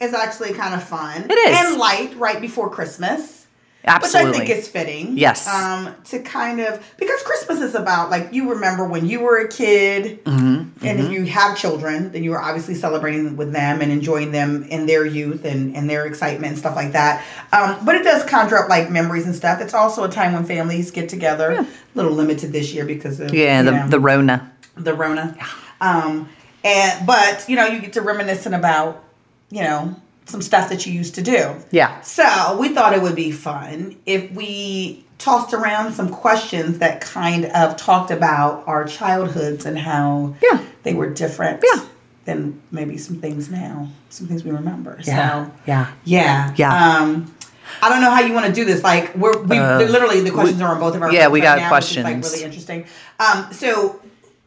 [0.00, 1.30] is actually kind of fun.
[1.30, 1.58] It is.
[1.58, 3.41] and light right before Christmas.
[3.84, 4.30] Absolutely.
[4.30, 5.18] Which I think is fitting.
[5.18, 5.48] Yes.
[5.48, 9.48] Um, to kind of because Christmas is about like you remember when you were a
[9.48, 13.90] kid, Mm-hmm, and if you have children, then you are obviously celebrating with them and
[13.90, 17.24] enjoying them in their youth and, and their excitement and stuff like that.
[17.52, 19.60] Um, but it does conjure up like memories and stuff.
[19.60, 21.52] It's also a time when families get together.
[21.52, 24.52] A little limited this year because of yeah, the know, the Rona.
[24.76, 25.36] the Rona.
[25.80, 26.28] Um,
[26.64, 29.02] and but you know you get to reminiscing about
[29.50, 31.54] you know some stuff that you used to do.
[31.70, 32.00] Yeah.
[32.02, 37.46] So we thought it would be fun if we tossed around some questions that kind
[37.46, 40.58] of talked about our childhoods and how Yeah.
[40.82, 41.82] they were different Yeah.
[42.24, 44.98] than maybe some things now, some things we remember.
[45.04, 45.44] Yeah.
[45.44, 45.86] So Yeah.
[46.04, 46.96] yeah, Yeah.
[46.98, 47.34] Um,
[47.80, 48.82] I don't know how you want to do this.
[48.82, 51.46] Like we're we Uh, literally the questions are on both of our yeah, we right
[51.46, 52.04] got now, questions.
[52.04, 52.84] Like really interesting.
[53.20, 54.00] Um, so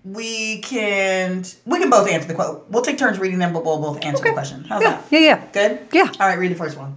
[0.05, 2.65] we can we can both answer the quote.
[2.69, 4.63] We'll take turns reading them, but we'll both answer the question.
[4.63, 4.91] How's Yeah.
[4.91, 5.03] that?
[5.11, 5.19] Yeah.
[5.19, 5.45] Yeah.
[5.51, 5.87] Good.
[5.91, 6.11] Yeah.
[6.19, 6.95] All right, read the first one.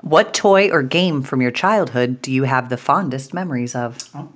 [0.00, 3.98] What toy or game from your childhood do you have the fondest memories of?
[4.14, 4.28] Oh.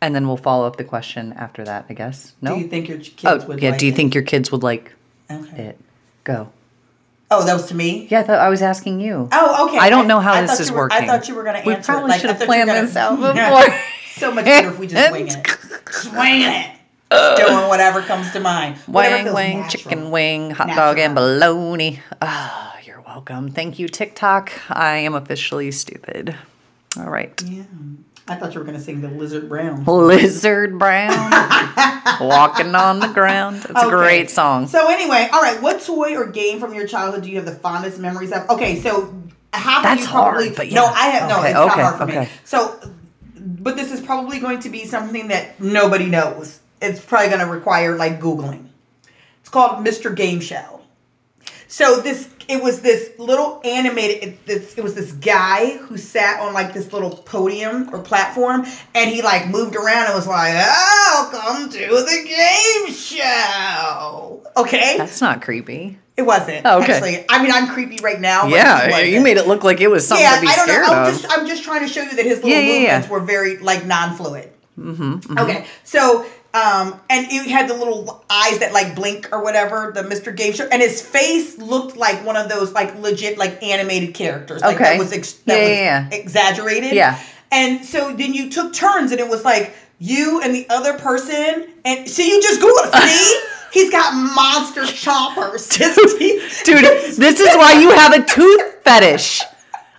[0.00, 2.34] And then we'll follow up the question after that, I guess.
[2.42, 2.54] No.
[2.54, 3.60] Do you think your kids oh, would?
[3.62, 3.70] yeah.
[3.70, 3.96] like do you it?
[3.96, 4.92] think your kids would like
[5.30, 5.62] Okay.
[5.62, 5.80] it?
[6.24, 6.50] Go.
[7.30, 8.06] Oh, that was to me.
[8.10, 9.28] Yeah, I thought I was asking you.
[9.32, 9.78] Oh, okay.
[9.78, 10.98] I don't know how I this thought is you were, working.
[11.02, 11.80] I thought you were going to answer.
[11.80, 11.84] it.
[11.84, 13.16] probably Like, should I have thought you were planned gonna- this out
[13.66, 13.78] before.
[14.16, 15.46] So much better if we just wing it.
[15.90, 16.70] Swinging it.
[17.10, 18.76] Doing whatever comes to mind.
[18.86, 19.82] Whatever Wang feels wang, natural.
[19.82, 21.38] chicken wing, hot dog and Natural.
[21.38, 22.00] bologna.
[22.20, 23.50] Ah, you're welcome.
[23.50, 24.52] Thank you, TikTok.
[24.70, 26.34] I am officially stupid.
[26.98, 27.40] All right.
[27.46, 27.62] Yeah.
[28.26, 29.84] I thought you were going to sing the Lizard Brown.
[29.84, 31.10] Lizard Brown,
[32.20, 33.56] walking on the ground.
[33.68, 34.66] It's a great song.
[34.66, 35.60] So anyway, all right.
[35.60, 38.48] What toy or game from your childhood do you have the fondest memories of?
[38.48, 39.14] Okay, so
[39.52, 40.86] half That's of you probably hard, but no.
[40.86, 41.38] I have no.
[41.40, 42.28] Okay, It's not hard for me.
[42.44, 42.80] So,
[43.64, 46.60] but this is probably going to be something that nobody knows.
[46.82, 48.66] It's probably going to require like googling.
[49.40, 50.14] It's called Mr.
[50.14, 50.82] Game Show.
[51.66, 56.40] So this it was this little animated it, this, it was this guy who sat
[56.40, 60.54] on like this little podium or platform and he like moved around and was like,
[60.54, 64.98] "Welcome to the game show." Okay?
[64.98, 65.98] That's not creepy.
[66.16, 66.62] It wasn't.
[66.64, 66.92] Oh, okay.
[66.92, 68.42] Actually, I mean, I'm creepy right now.
[68.42, 70.68] but Yeah, you made it look like it was something Yeah, to be I don't
[70.68, 70.84] know.
[70.86, 71.20] I'm of.
[71.20, 72.80] just, I'm just trying to show you that his little Yeah, yeah, yeah.
[72.82, 74.50] movements were very like non-fluid.
[74.78, 79.90] Mm-hmm, Okay, so um, and he had the little eyes that like blink or whatever,
[79.94, 80.34] the Mr.
[80.34, 84.62] Game Show, and his face looked like one of those like legit like animated characters.
[84.62, 84.84] Like Okay.
[84.84, 86.16] that was ex- that Yeah, was yeah, yeah.
[86.16, 86.92] exaggerated.
[86.92, 87.20] Yeah.
[87.50, 91.68] And so then you took turns, and it was like you and the other person,
[91.84, 92.94] and see, you just Google it.
[92.94, 93.40] See,
[93.74, 94.86] he's got monster
[96.18, 96.84] teeth- Dude,
[97.16, 99.42] this is why you have a tooth fetish.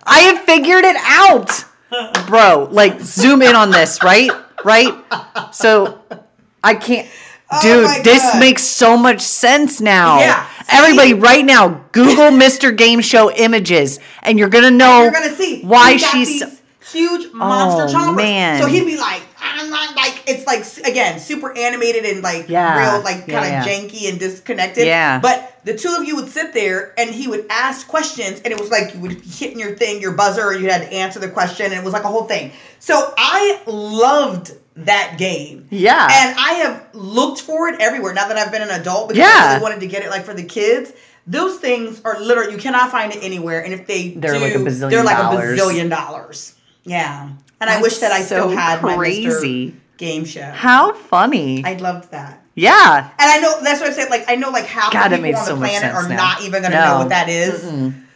[0.02, 1.64] I have figured it out.
[2.26, 4.30] Bro, like zoom in on this, right?
[4.64, 4.92] Right?
[5.54, 6.00] So
[6.64, 7.08] I can't
[7.48, 8.40] Oh Dude, my this God.
[8.40, 10.18] makes so much sense now.
[10.18, 10.64] Yeah, see?
[10.76, 12.76] Everybody, right now, Google Mr.
[12.76, 16.42] Game Show images, and you're gonna know You're gonna see why she's.
[16.92, 18.16] huge monster Oh, chompers.
[18.16, 18.60] man.
[18.60, 19.22] So he'd be like,
[19.66, 23.44] I'm not like it's like again super animated and like Yeah, real like kind of
[23.44, 23.64] yeah.
[23.64, 24.86] janky and disconnected.
[24.86, 25.20] Yeah.
[25.20, 28.60] But the two of you would sit there and he would ask questions and it
[28.60, 31.18] was like you would be hitting your thing, your buzzer, or you had to answer
[31.18, 32.52] the question and it was like a whole thing.
[32.78, 35.66] So I loved that game.
[35.70, 36.06] Yeah.
[36.10, 39.26] And I have looked for it everywhere now that I've been an adult because I
[39.28, 39.48] Yeah.
[39.52, 40.92] really wanted to get it like for the kids.
[41.26, 44.54] Those things are literally you cannot find it anywhere, and if they They're do, like
[44.54, 45.58] a bazillion they're like dollars.
[45.58, 46.52] a bazillion dollars.
[46.86, 47.28] Yeah,
[47.60, 49.66] and I wish that I still so had crazy.
[49.66, 49.74] my Mr.
[49.98, 50.42] Game Show.
[50.42, 51.64] How funny.
[51.64, 53.10] I loved that, yeah.
[53.18, 54.08] and I know that's what I said.
[54.10, 56.16] Like I know, like half God, the people on the much planet are now.
[56.16, 56.84] not even gonna No.
[56.92, 57.64] know what that is.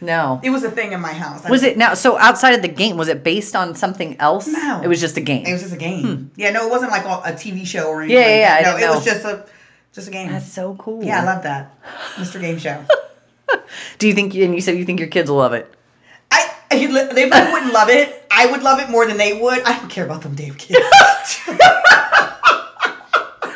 [0.03, 0.39] No.
[0.43, 1.45] It was a thing in my house.
[1.45, 1.93] I Was it now?
[1.93, 4.47] So outside of the game, was it based on something else?
[4.47, 4.81] No.
[4.83, 5.45] It was just a game.
[5.45, 6.31] It was just a game.
[6.35, 8.17] Yeah, no, it wasn't like a TV show or anything.
[8.17, 8.29] Hmm.
[8.29, 8.71] Yeah, yeah, yeah.
[8.71, 9.45] No, it was just a
[9.93, 10.31] just a game.
[10.31, 11.03] That's so cool.
[11.03, 11.75] yeah, I love that,
[12.15, 12.39] Mr.
[12.39, 12.83] Game Show.
[13.99, 14.33] Do you think?
[14.35, 15.71] And you said you think your kids will love it.
[16.71, 18.25] They probably wouldn't love it.
[18.31, 19.61] I would love it more than they would.
[19.63, 20.79] I don't care about them damn kids.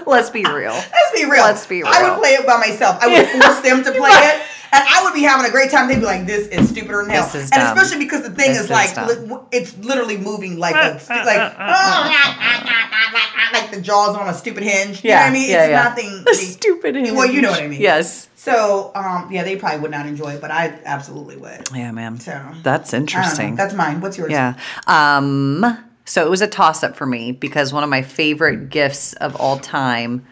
[0.08, 0.72] Let's be real.
[0.72, 1.44] Let's be real.
[1.44, 1.88] Let's be real.
[1.88, 2.98] I would play it by myself.
[3.02, 4.42] I would force them to play it.
[4.72, 5.88] And I would be having a great time.
[5.88, 8.50] They'd be like, "This is stupider than hell," This is and especially because the thing
[8.52, 11.58] This is is like, li- it's literally moving like a like
[13.54, 15.04] like the jaws on a stupid hinge.
[15.04, 15.50] You know what I mean?
[15.50, 15.84] yeah, it's yeah.
[15.84, 16.26] nothing.
[16.28, 16.96] A stupid.
[16.96, 17.12] hinge.
[17.12, 17.82] Well, you know what I mean.
[17.82, 18.28] Yes.
[18.46, 21.68] So, um, yeah, they probably would not enjoy it, but I absolutely would.
[21.74, 22.20] Yeah, man.
[22.20, 23.56] So That's interesting.
[23.56, 24.02] That's mine.
[24.02, 24.30] What's yours?
[24.32, 24.54] Yeah.
[24.86, 25.66] Um,
[26.06, 29.36] so it was a toss up for me because one of my favorite gifts of
[29.36, 30.28] all time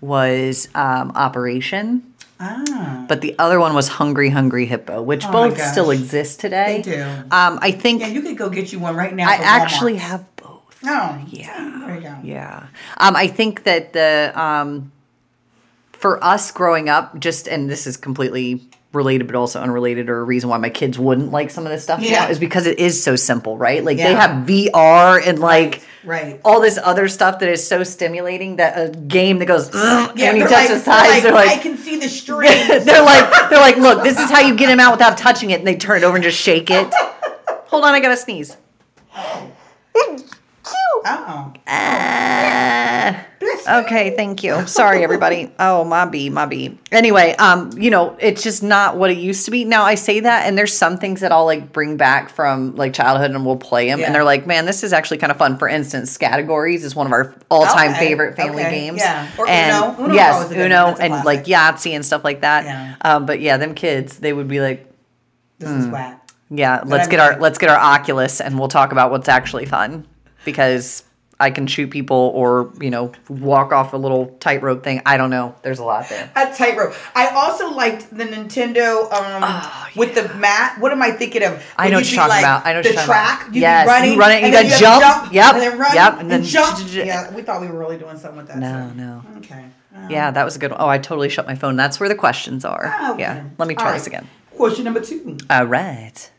[0.00, 3.04] was um, Operation, Ah.
[3.06, 6.80] but the other one was Hungry Hungry Hippo, which Oh both still exist today.
[6.82, 7.02] They do.
[7.02, 9.28] Um, I think Yeah, you could go get you one right now.
[9.28, 10.78] I actually have both.
[10.86, 11.82] Oh, Yeah.
[11.84, 12.16] There you go.
[12.22, 12.66] Yeah.
[12.96, 14.90] Um, I think that the um,
[15.98, 18.62] for us growing up, just and this is completely
[18.94, 21.82] related but also unrelated, or a reason why my kids wouldn't like some of this
[21.82, 22.20] stuff Yeah.
[22.24, 23.84] now is because it is so simple, right?
[23.84, 26.40] Like they have VR and like Right.
[26.42, 30.38] all this other stuff that is so stimulating that a game that goes Yeah, they're
[30.40, 31.58] touch like, the sides, they're like, like.
[31.58, 32.66] I can see the strings.
[32.86, 35.58] they're like they're like look this is how you get him out without touching it
[35.58, 36.90] and they turn it over and just shake it
[37.66, 38.56] hold on i gotta sneeze
[41.04, 41.52] oh.
[41.66, 43.26] Ah.
[43.68, 44.66] okay, thank you.
[44.66, 45.52] Sorry, everybody.
[45.60, 46.78] Oh, my bee, my bee.
[46.92, 49.64] Anyway, um, you know, it's just not what it used to be.
[49.64, 52.92] Now I say that, and there's some things that I'll like bring back from like
[52.94, 54.06] childhood, and we'll play them, Yeah.
[54.06, 55.58] and they're like, man, this is actually kind of fun.
[55.58, 58.98] For instance, Categories is one of our all-time Okay, favorite family okay, games.
[59.00, 59.28] yeah.
[59.38, 60.04] Or and Uno.
[60.04, 61.44] Uno's yes, Uno, and like.
[61.44, 62.64] Yahtzee and stuff like that.
[62.64, 62.94] Yeah.
[63.00, 64.90] Um, but yeah, them kids, they would be like,
[65.58, 66.28] This is whack.
[66.50, 69.28] yeah, let's I get mean, our let's get our Oculus and we'll talk about what's
[69.28, 70.06] actually fun
[70.52, 71.04] because
[71.40, 75.02] I can shoot people or you know walk off a little tightrope thing.
[75.06, 75.54] I don't know.
[75.62, 76.30] There's a lot there.
[76.34, 76.94] A tightrope.
[77.14, 80.80] I also liked the Nintendo um, with the mat.
[80.80, 81.62] What am I thinking of?
[81.76, 82.66] I know what you're talking like, about.
[82.66, 83.40] I know what the you're talking track.
[83.42, 83.54] about.
[83.54, 84.12] You'd Yes, running.
[84.14, 85.32] you run it, you gotta have jump.
[85.32, 85.94] Yep, And then run.
[85.94, 86.78] yep, And, and then jump.
[86.92, 88.58] Yeah, we thought we were really doing something with that.
[88.58, 89.22] No, so- no.
[89.38, 89.64] Okay.
[89.94, 90.80] Uh, Yeah, that was a good one.
[90.80, 91.76] Oh, I totally shut my phone.
[91.76, 92.86] That's where the questions are.
[93.12, 93.20] Okay.
[93.20, 93.44] Yeah.
[93.58, 93.98] Let me All try right.
[93.98, 94.28] this again.
[94.56, 95.38] Question number two.
[95.50, 96.30] All right.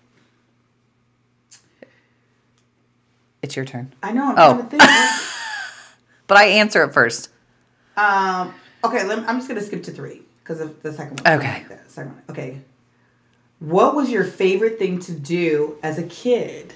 [3.42, 3.94] It's your turn.
[4.04, 4.26] I know.
[4.26, 4.54] I'm Oh.
[4.56, 4.84] trying to think.
[6.28, 7.30] But I answer it first.
[7.98, 8.54] um.
[8.84, 9.04] Okay.
[9.04, 11.40] Let me, I'm just gonna skip to three because of the second one.
[11.40, 11.66] Okay.
[11.68, 12.22] The second one.
[12.30, 12.62] Okay.
[13.60, 16.72] What was your favorite thing to do as a kid?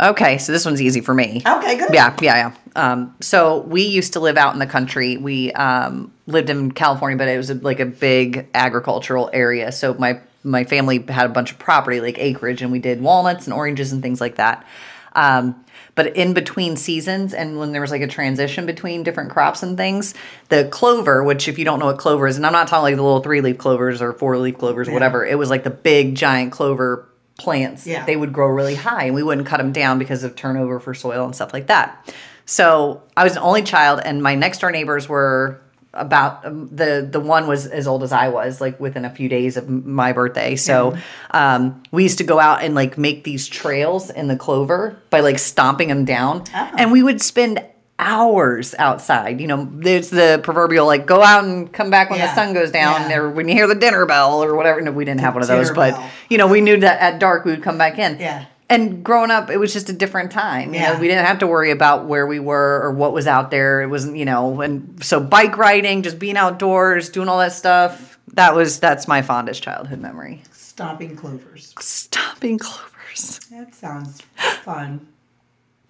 [0.00, 1.42] Okay, so this one's easy for me.
[1.46, 1.76] Okay.
[1.76, 1.92] Good.
[1.92, 2.82] Yeah, yeah, yeah.
[2.92, 5.18] Um, so we used to live out in the country.
[5.18, 9.70] We um, lived in California, but it was a, like a big agricultural area.
[9.72, 13.44] So my my family had a bunch of property, like acreage, and we did walnuts
[13.46, 14.66] and oranges and things like that.
[15.14, 15.62] Um,
[16.02, 19.76] but in between seasons, and when there was like a transition between different crops and
[19.76, 20.14] things,
[20.48, 22.96] the clover, which if you don't know what clover is, and I'm not talking like
[22.96, 24.94] the little three leaf clovers or four leaf clovers or Yeah.
[24.96, 27.06] whatever, it was like the big giant clover
[27.38, 27.86] plants.
[27.86, 28.06] Yeah.
[28.06, 30.94] They would grow really high, and we wouldn't cut them down because of turnover for
[30.94, 32.14] soil and stuff like that.
[32.46, 35.60] So I was an only child, and my next door neighbors were
[35.92, 39.28] about um, the the one was as old as I was, like within a few
[39.28, 40.56] days of my birthday.
[40.56, 40.96] So
[41.32, 45.20] um, we used to go out and like make these trails in the clover by
[45.20, 46.70] like stomping them down, Oh.
[46.78, 47.64] and we would spend
[47.98, 49.40] hours outside.
[49.40, 52.70] You know, there's the proverbial like go out and come back when the sun goes
[52.70, 53.18] down, Yeah.
[53.18, 54.80] or when you hear the dinner bell or whatever.
[54.80, 56.10] No, we didn't have one of those, dinner but bell.
[56.30, 58.18] you know, we knew that at dark we would come back in.
[58.18, 58.46] Yeah.
[58.70, 60.72] And growing up, it was just a different time.
[60.72, 61.00] You know, Yeah.
[61.00, 63.82] we didn't have to worry about where we were or what was out there.
[63.82, 68.18] It wasn't, you know, and so bike riding, just being outdoors, doing all that stuff.
[68.34, 70.42] That was that's my fondest childhood memory.
[70.52, 71.74] Stomping clovers.
[71.80, 73.40] Stomping clovers.
[73.50, 74.22] That sounds
[74.64, 75.06] fun.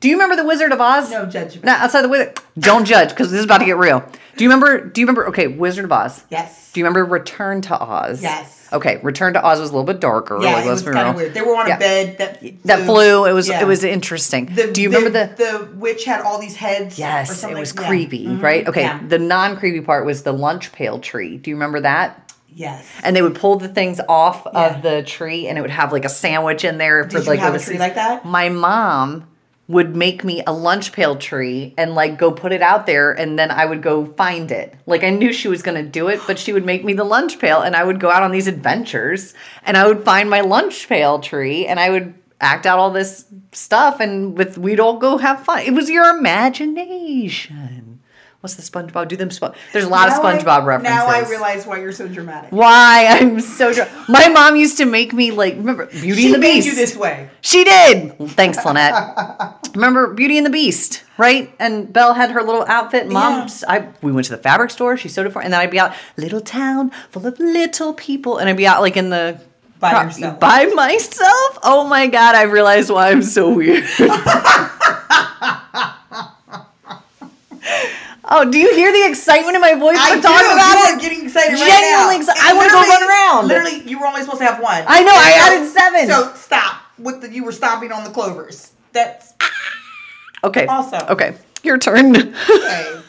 [0.00, 1.10] Do you remember the Wizard of Oz?
[1.10, 1.64] No judgment.
[1.64, 2.38] Not outside the Wizard.
[2.58, 4.00] Don't judge because this is about to get real.
[4.36, 4.80] Do you remember?
[4.84, 5.28] Do you remember?
[5.28, 6.24] Okay, Wizard of Oz.
[6.30, 6.72] Yes.
[6.72, 8.22] Do you remember Return to Oz?
[8.22, 8.56] Yes.
[8.72, 10.38] Okay, Return to Oz was a little bit darker.
[10.40, 11.34] Yeah, like, it was kind of weird.
[11.34, 11.76] They were on Yeah.
[11.76, 13.26] a bed that That flew.
[13.26, 13.60] It was Yeah.
[13.60, 14.48] it was interesting.
[14.54, 15.34] The, Do you remember the?
[15.36, 16.96] the witch had all these heads?
[16.98, 17.86] or Yes, it was Yeah.
[17.86, 18.42] creepy, Mhm.
[18.42, 18.66] right?
[18.68, 21.36] Okay, the non creepy part was the lunch pail tree.
[21.36, 22.32] Do you remember that?
[22.54, 22.86] Yes.
[23.02, 24.66] And they would pull the things off Yeah.
[24.66, 27.30] of the tree, and it would have like a sandwich in there for Did you
[27.30, 28.24] like have a tree like that?
[28.24, 29.24] My mom
[29.70, 33.38] would make me a lunch pail tree and like go put it out there and
[33.38, 34.74] then I would go find it.
[34.84, 37.04] Like I knew she was going to do it, but she would make me the
[37.04, 40.40] lunch pail and I would go out on these adventures and I would find my
[40.40, 44.98] lunch pail tree and I would act out all this stuff and with we'd all
[44.98, 45.60] go have fun.
[45.60, 47.99] It was your imagination.
[48.40, 49.08] What's the SpongeBob?
[49.08, 50.94] Do them Spo- There's a lot Now of I- SpongeBob references.
[50.96, 52.50] Now I realize why you're so dramatic.
[52.52, 56.36] why I'm so dr- My mom used to make me like remember Beauty She and
[56.36, 56.66] the Beast.
[56.66, 57.28] She made you this way.
[57.42, 58.16] She did.
[58.30, 59.56] Thanks, Lynette.
[59.74, 61.52] Remember Beauty and the Beast, right?
[61.60, 63.08] And Belle had her little outfit.
[63.08, 63.62] Mom's.
[63.68, 64.96] I we went to the fabric store.
[64.96, 68.38] She sewed it for, and then I'd be out, little town full of little people,
[68.38, 69.38] and I'd be out like in the
[69.78, 70.40] By pro- yourself.
[70.40, 71.58] By myself.
[71.62, 72.34] Oh my god!
[72.34, 73.84] I realized why I'm so weird.
[78.30, 81.00] oh, do you hear the excitement in my voice I'm talking about you it?
[81.00, 82.32] getting excited right Genuinely now.
[82.32, 83.48] exci- And I wanna go run around.
[83.48, 84.84] Literally, you were only supposed to have one.
[84.86, 86.08] I know, I added seven.
[86.08, 88.72] So stop with the you were stomping on the clovers.
[88.92, 89.34] That's
[90.44, 90.66] Okay.
[90.66, 91.02] Awesome.
[91.10, 92.16] Okay, your turn.
[92.50, 93.00] okay.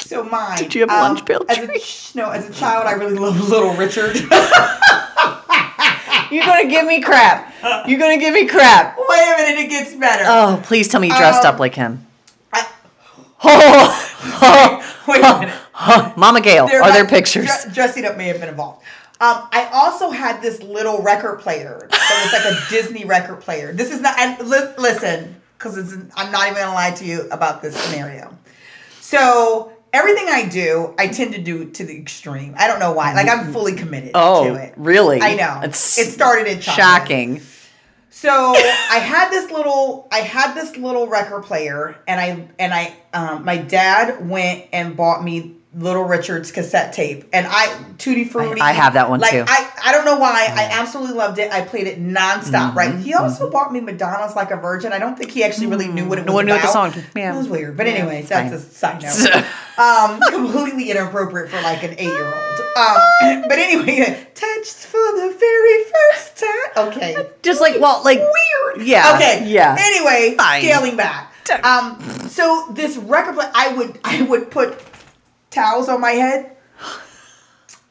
[0.00, 0.56] So mine.
[0.58, 1.82] Did you have um, lunch pail As a, tree?
[2.14, 4.16] no, as a child, I really loved Little Richard.
[6.30, 7.52] You're gonna give me crap.
[7.88, 8.96] You're gonna give me crap.
[8.98, 10.24] Wait a minute, it gets better.
[10.26, 12.06] Oh, please tell me you dressed Um, up like him.
[13.44, 16.16] Oh, wait a minute.
[16.16, 17.46] Mama Gail, There are there pictures?
[17.46, 18.82] dre- dressing up may have been involved.
[19.20, 23.72] Um, I also had this little record player that was like a Disney record player.
[23.72, 24.18] This is not.
[24.18, 25.76] And li- listen, because
[26.16, 28.36] I'm not even gonna lie to you about this scenario.
[29.00, 32.54] So everything I do, I tend to do to the extreme.
[32.58, 33.12] I don't know why.
[33.14, 34.74] Like I'm fully committed Oh, to it.
[34.76, 35.20] really?
[35.20, 35.60] I know.
[35.64, 36.84] It's it started in childhood.
[36.84, 37.42] Shocking.
[38.20, 42.96] So I had this little, I had this little record player, and I and I,
[43.12, 47.66] um, my dad went and bought me Little Richard's cassette tape, and I
[47.98, 48.60] Tutti Frutti.
[48.60, 49.44] I have that one like, too.
[49.46, 51.52] I I don't know why I absolutely loved it.
[51.52, 52.74] I played it nonstop.
[52.74, 52.90] Right.
[52.90, 54.92] Mm-hmm, He also bought me Madonna's Like a Virgin.
[54.92, 56.68] I don't think he actually really knew what it was No one knew what the
[56.68, 57.32] song- yeah.
[57.32, 58.98] It was weird, but Yeah, anyway, that's fine.
[58.98, 59.44] a side note.
[59.78, 62.60] um, completely inappropriate for like an eight year old.
[62.76, 66.88] Um, but anyway, touched for the very first time.
[66.88, 67.28] Okay.
[67.42, 68.86] Just like, well, like, Weird.
[68.86, 69.44] Yeah, Okay.
[69.48, 69.76] yeah.
[69.78, 70.62] Anyway, Fine.
[70.62, 71.32] scaling back.
[71.62, 72.00] Um.
[72.28, 74.78] So this record I would I would put
[75.50, 76.56] towels on my head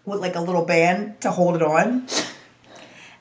[0.05, 2.07] with like a little band to hold it on.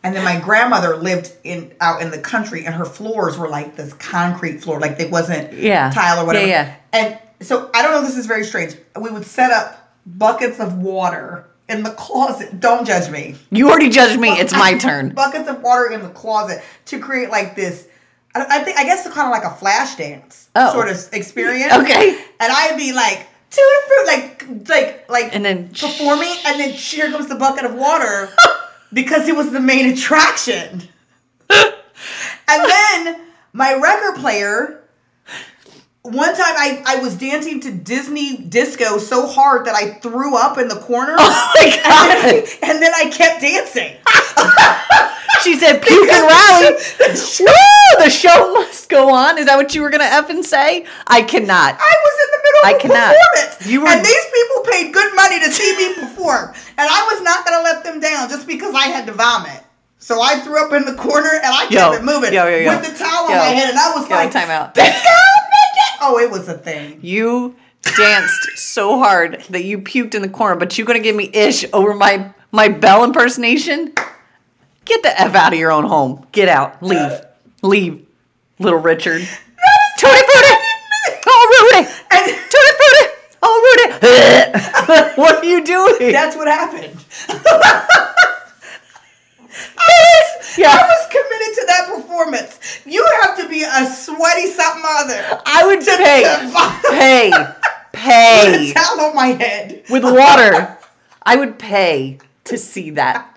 [0.02, 3.74] And then my grandmother lived in out in the country, and her floors were like
[3.74, 5.90] this concrete floor, like it wasn't Yeah.
[5.90, 6.46] tile or whatever.
[6.46, 8.02] Yeah, And so I don't know.
[8.02, 8.76] This is very strange.
[9.00, 12.60] We would set up buckets of water in the closet.
[12.60, 14.28] Don't judge me you already judged me.
[14.38, 15.08] It's my turn.
[15.14, 17.88] buckets of water in the closet to create like this.
[18.36, 20.72] I, I think I guess it's kind of like a flash dance Oh.
[20.72, 21.72] sort of experience.
[21.72, 22.10] Okay.
[22.38, 27.10] and I'd be like tutti fruit, like like like, And then- performing, and then here
[27.10, 28.30] comes the bucket of water
[28.92, 30.82] because it was the main attraction.
[31.50, 31.74] and
[32.48, 33.20] then
[33.52, 34.82] my record player.
[36.06, 40.56] One time I, I was dancing to Disney disco so hard that I threw up
[40.58, 41.16] in the corner.
[41.18, 42.68] Oh my god.
[42.70, 43.96] and then I kept dancing.
[45.42, 46.74] She said, puke and rally.
[47.40, 48.04] Woo!
[48.04, 49.38] The show must go on.
[49.38, 50.86] Is that what you were gonna effing say?
[51.06, 51.76] I cannot.
[51.78, 53.14] I was in the middle of I cannot.
[53.14, 53.66] performance.
[53.70, 56.54] You were- and these people paid good money to see me perform.
[56.78, 59.62] And I was not going to let them down just because I had to vomit.
[59.98, 62.68] So I threw up in the corner and I kept Yo, it moving yo, yo,
[62.78, 63.70] with the towel on my head.
[63.70, 64.76] And I was like, time out.
[64.76, 65.45] Let's go, make it.
[66.00, 66.98] Oh, it was a thing.
[67.02, 67.56] You
[67.96, 71.64] danced so hard that you puked in the corner, but you're gonna give me ish
[71.72, 73.92] over my my Belle impersonation?
[74.84, 76.26] Get the F out of your own home.
[76.32, 76.82] Get out.
[76.82, 77.20] Leave.
[77.62, 78.06] Leave.
[78.58, 79.26] Little Richard.
[79.98, 80.54] Tutti frutti!
[81.26, 81.88] Oh Rudy!
[82.10, 83.04] And Tutti frutti!
[83.42, 85.12] Oh Rudy!
[85.20, 86.12] what are you doing?
[86.12, 87.04] that's what happened.
[90.62, 90.70] yeah.
[90.70, 92.80] I was committed to that performance.
[92.86, 95.40] You have to be a sweaty something other.
[95.46, 96.22] I would to- pay.
[96.22, 97.30] to Pay.
[97.30, 97.56] with
[97.92, 98.70] Pay.
[98.70, 99.84] a towel on my head.
[99.90, 100.76] With water.
[101.22, 103.32] I would pay to see that.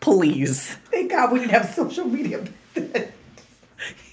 [0.00, 0.76] Please.
[0.90, 3.12] Thank God we didn't have social media back then.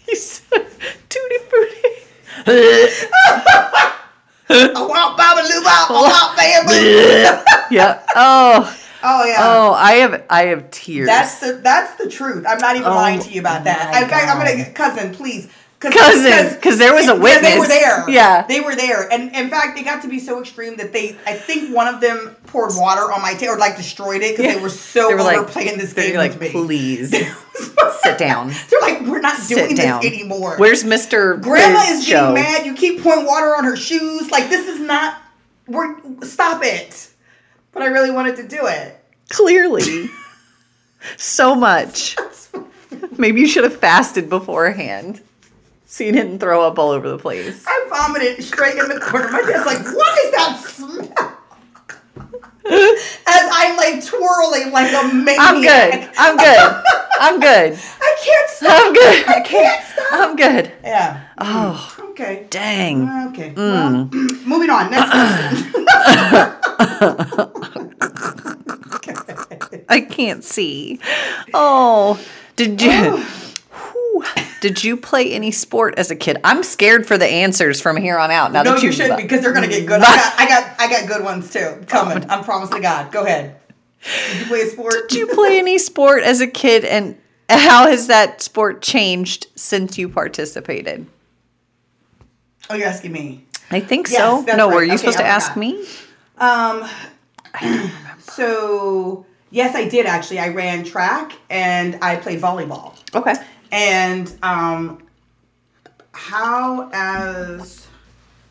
[0.08, 0.67] You said
[1.10, 1.84] tutti frutti.
[4.50, 7.76] I want Babaloo Bop, I want Bamboo.
[7.76, 8.04] yeah.
[8.15, 8.74] Oh.
[9.04, 9.36] Oh yeah.
[9.40, 11.08] Oh, I have I have tears.
[11.08, 12.46] That's the that's the truth.
[12.48, 14.02] I'm not even Oh, lying to you about that.
[14.04, 15.48] In fact, I'm gonna cousin, please
[15.80, 18.10] cousin, because there was a because They were there.
[18.10, 18.48] Yeah.
[18.48, 21.34] they were there, and in fact, they got to be so extreme that they, I
[21.34, 24.60] think, one of them poured water on my tail or like destroyed it because they
[24.62, 26.50] were so They were like- playing this game like, with me.
[26.52, 27.12] please
[28.02, 28.52] sit down.
[28.72, 30.02] They're like, we're not doing Sit down.
[30.02, 30.56] this anymore.
[30.58, 31.40] Where's Mr.
[31.40, 32.34] Grandma is show?
[32.34, 32.66] getting mad.
[32.66, 34.32] You keep pouring water on her shoes.
[34.32, 35.22] Like this is not.
[35.68, 37.10] We're stop it.
[37.78, 39.00] But I really wanted to do it.
[39.30, 40.10] Clearly.
[41.16, 42.16] so much.
[43.20, 45.22] Maybe you should have fasted beforehand.
[45.86, 47.63] So you didn't throw up all over the place.
[47.68, 49.28] I vomited straight in the corner.
[49.28, 51.37] of My dad's like, "What is that smell?"
[52.69, 55.39] As I'm like twirling like a maniac.
[55.39, 56.10] I'm good.
[56.17, 56.60] I'm good.
[57.19, 57.80] I'm good.
[58.01, 58.86] I can't stop.
[58.86, 59.27] I'm good.
[59.27, 60.06] I can't stop.
[60.12, 60.71] I'm good.
[60.84, 61.23] Yeah.
[61.38, 62.45] Oh, Okay.
[62.49, 63.10] dang.
[63.30, 63.53] Okay.
[63.53, 63.56] Mm.
[63.56, 64.10] Well,
[64.45, 64.91] moving on.
[64.91, 65.12] Next.
[69.89, 70.99] I can't see.
[71.53, 72.19] Oh,
[72.56, 73.23] did you?
[74.62, 76.38] Did you play any sport as a kid?
[76.43, 78.51] I'm scared for the answers from here on out.
[78.51, 80.01] Now no, that you should because they're gonna get good.
[80.01, 82.30] I got, I got, I got good ones too coming.
[82.30, 83.12] I'm promised to God.
[83.12, 83.58] Go ahead.
[84.32, 85.10] Did you play a sport?
[85.10, 87.17] Did you play any sport as a kid, and
[87.49, 91.06] how has that sport changed since you participated?
[92.69, 93.45] Oh, you're asking me.
[93.71, 94.56] I think Yes, so.
[94.56, 95.86] No, were you Okay, supposed to ask me?
[96.38, 96.88] Um.
[98.38, 100.38] So yes, I did actually.
[100.38, 102.93] I ran track and I played volleyball.
[103.15, 103.34] Okay.
[103.71, 105.03] And um,
[106.12, 107.88] how has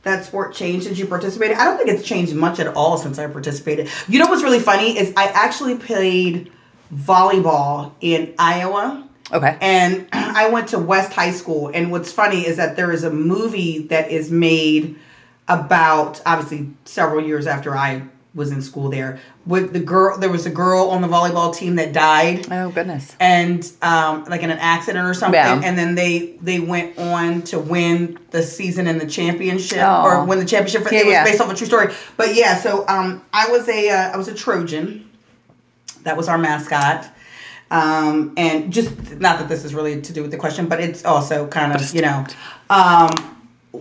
[0.03, 1.57] that sport changed since you participated?
[1.57, 3.89] I don't think it's changed much at all since I participated.
[4.09, 6.53] You know what's really funny is I actually played
[6.95, 9.09] volleyball in Iowa.
[9.33, 9.59] Okay.
[9.61, 11.71] And I went to West High School.
[11.75, 14.97] And what's funny is that there is a movie that is made
[15.49, 18.03] about, obviously, several years after I
[18.37, 19.19] was in school there.
[19.47, 23.17] With the girl, there was a girl on the volleyball team that died Oh goodness.
[23.19, 25.61] and um, like in an accident or something, Yeah.
[25.65, 30.03] and then they they went on to win the season and the championship Oh.
[30.05, 30.83] or win the championship.
[30.93, 31.25] Yeah, it was yeah.
[31.25, 32.57] based off a true story, but yeah.
[32.57, 35.11] So um, I was a uh, I was a Trojan.
[36.05, 37.09] That was our mascot.
[37.69, 41.05] Um, and just not that this is really to do with the question, but it's
[41.05, 42.25] also kind of you know,
[42.71, 43.11] um,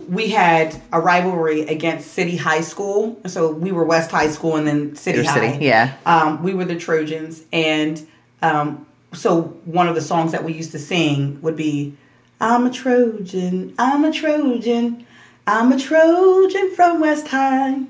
[0.08, 3.20] we had a rivalry against City High School.
[3.26, 5.52] So we were West High School and then City Your High.
[5.52, 5.96] city, yeah.
[6.06, 8.06] Um, we were the Trojans, and
[8.42, 11.96] um, so one of the songs that we used to sing would be,
[12.40, 15.06] "I'm a Trojan, I'm a Trojan,
[15.46, 17.82] I'm a Trojan from West High.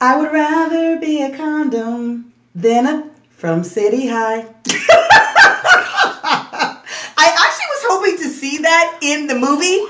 [0.00, 4.46] I would rather be a condom than a from City High."
[7.16, 9.80] I actually was hoping to see that in the movie.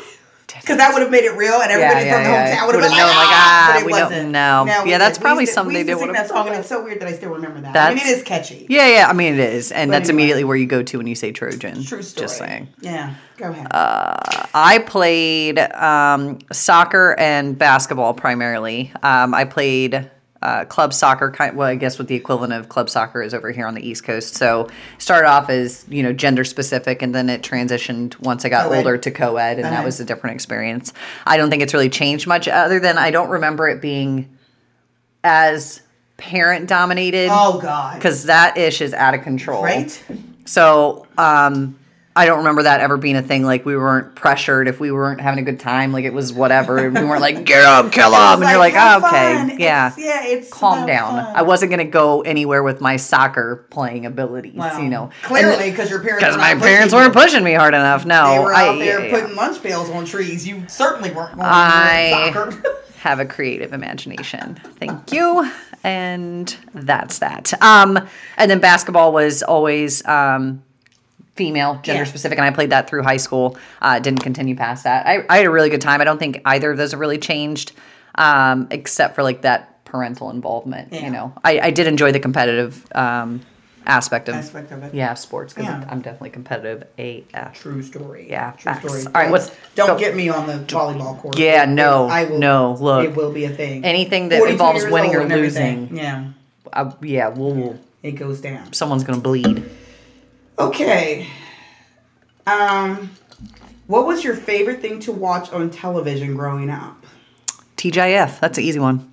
[0.65, 2.85] Because that would have made it real, and everybody yeah, from the hometown would have
[2.85, 4.31] been known, like, like, ah, ah, but it we don't wasn't.
[4.31, 4.65] know.
[4.65, 7.01] No, Yeah, that's probably used something they sing would've that song, and it's so weird
[7.01, 7.77] that I still remember that.
[7.77, 8.67] I mean, it That's- is catchy.
[8.69, 9.09] Yeah, yeah.
[9.09, 10.23] I mean, it is, and But that's anyway.
[10.23, 11.85] immediately where you go to when you say Trojan.
[11.85, 12.25] True story.
[12.25, 12.69] Just saying.
[12.81, 13.67] Yeah, go ahead.
[13.73, 18.93] I played um, soccer and basketball primarily.
[19.03, 20.11] Um, I played
[20.45, 23.51] uh, club soccer, kind well, I guess what the equivalent of club soccer is over
[23.51, 24.35] here on the East Coast.
[24.35, 28.67] So started off as you know gender specific, and then it transitioned once I got
[28.67, 28.77] Co-ed.
[28.77, 30.93] older to co-ed, and that was a different experience.
[31.27, 34.37] I don't think it's really changed much, other than I don't remember it being
[35.25, 35.81] as
[36.19, 39.63] parent dominated oh God, because that ish is out of control.
[39.63, 40.05] right?
[40.45, 41.79] So um,
[42.17, 43.43] I don't remember that ever being a thing.
[43.43, 45.93] Like we weren't pressured if we weren't having a good time.
[45.93, 46.79] Like it was whatever.
[46.79, 49.59] and we weren't like get up, kill them, and you're like, oh, okay, fun.
[49.59, 49.89] yeah.
[49.89, 51.15] It's, yeah, it's Calm down.
[51.25, 51.35] fun.
[51.37, 55.11] I wasn't gonna go anywhere with my soccer playing abilities, you know.
[55.23, 57.21] clearly because your parents because my parents pushing weren't you.
[57.21, 58.07] pushing me hard enough.
[58.07, 59.21] No, They were I, out there yeah, yeah.
[59.21, 60.47] putting lunch pails on trees.
[60.47, 62.79] You certainly weren't going I- to soccer.
[62.99, 64.55] have a creative imagination.
[64.79, 65.51] Thank you.
[65.83, 67.53] And that's that.
[67.63, 67.99] Um,
[68.39, 70.63] and then basketball was always um,
[71.37, 72.09] female, gender Yeah.
[72.09, 73.57] specific, and I played that through high school.
[73.83, 75.07] Uh, didn't continue past that.
[75.07, 76.01] I, I had a really good time.
[76.01, 77.73] I don't think either of those have really changed,
[78.17, 80.93] um, except for like that parental involvement.
[80.93, 81.05] Yeah.
[81.07, 83.41] You know, I, I did enjoy the competitive um,
[83.87, 84.95] aspect of Aspect of it.
[84.95, 85.85] yeah sports because Yeah.
[85.91, 87.55] I'm definitely competitive AF.
[87.61, 88.27] True story.
[88.31, 88.85] Yeah, true facts.
[88.87, 89.05] story.
[89.07, 89.99] All right, Don't- what's- don't go.
[89.99, 91.37] get me on the volleyball court.
[91.39, 93.05] Yeah, no, I will, no, look.
[93.05, 93.85] it will be a thing.
[93.85, 95.81] Anything that involves winning or and everything.
[95.91, 95.97] losing.
[95.97, 96.25] Yeah,
[96.73, 98.73] Uh, yeah, we'll, we'll it goes down.
[98.73, 99.65] someone's gonna bleed.
[100.59, 101.27] Okay.
[102.47, 103.11] Um,
[103.87, 107.05] what was your favorite thing to watch on television growing up?
[107.77, 109.11] TGIF, that's an easy one.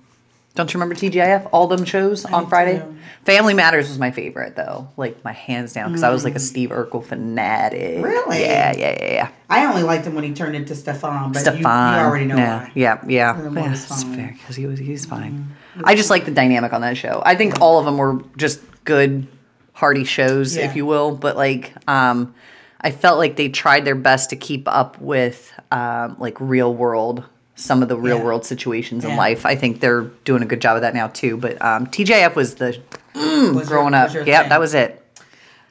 [0.54, 1.48] Don't you remember TGIF?
[1.50, 2.78] All them shows on Friday.
[2.78, 2.96] do.
[3.24, 6.40] Family Matters was my favorite though, like my hands down, because I was like a
[6.40, 7.98] Steve Urkel fanatic.
[7.98, 8.02] Mm.
[8.02, 8.40] Really?
[8.40, 9.28] Yeah, yeah, yeah, yeah.
[9.48, 11.94] I only liked him when he turned into Stefan, but you- Stefan.
[11.94, 12.72] You, already know yeah, why.
[12.74, 13.50] Yeah, yeah.
[13.50, 15.56] Yeah it's fair because he was he's fine.
[15.84, 17.22] I just like the dynamic on that show.
[17.24, 19.26] I think all of them were just good,
[19.72, 20.64] hearty shows, Yeah.
[20.68, 21.12] if you will.
[21.14, 22.34] But like, um,
[22.80, 27.24] I felt like they tried their best to keep up with um, like real world
[27.54, 28.24] some of the real Yeah.
[28.24, 29.16] world situations in Yeah.
[29.16, 29.44] life.
[29.46, 31.36] I think they're doing a good job of that now too.
[31.36, 32.78] But um, TGIF was the
[33.14, 34.26] Was growing was up.
[34.26, 34.48] Yeah, thing.
[34.48, 34.98] that was it.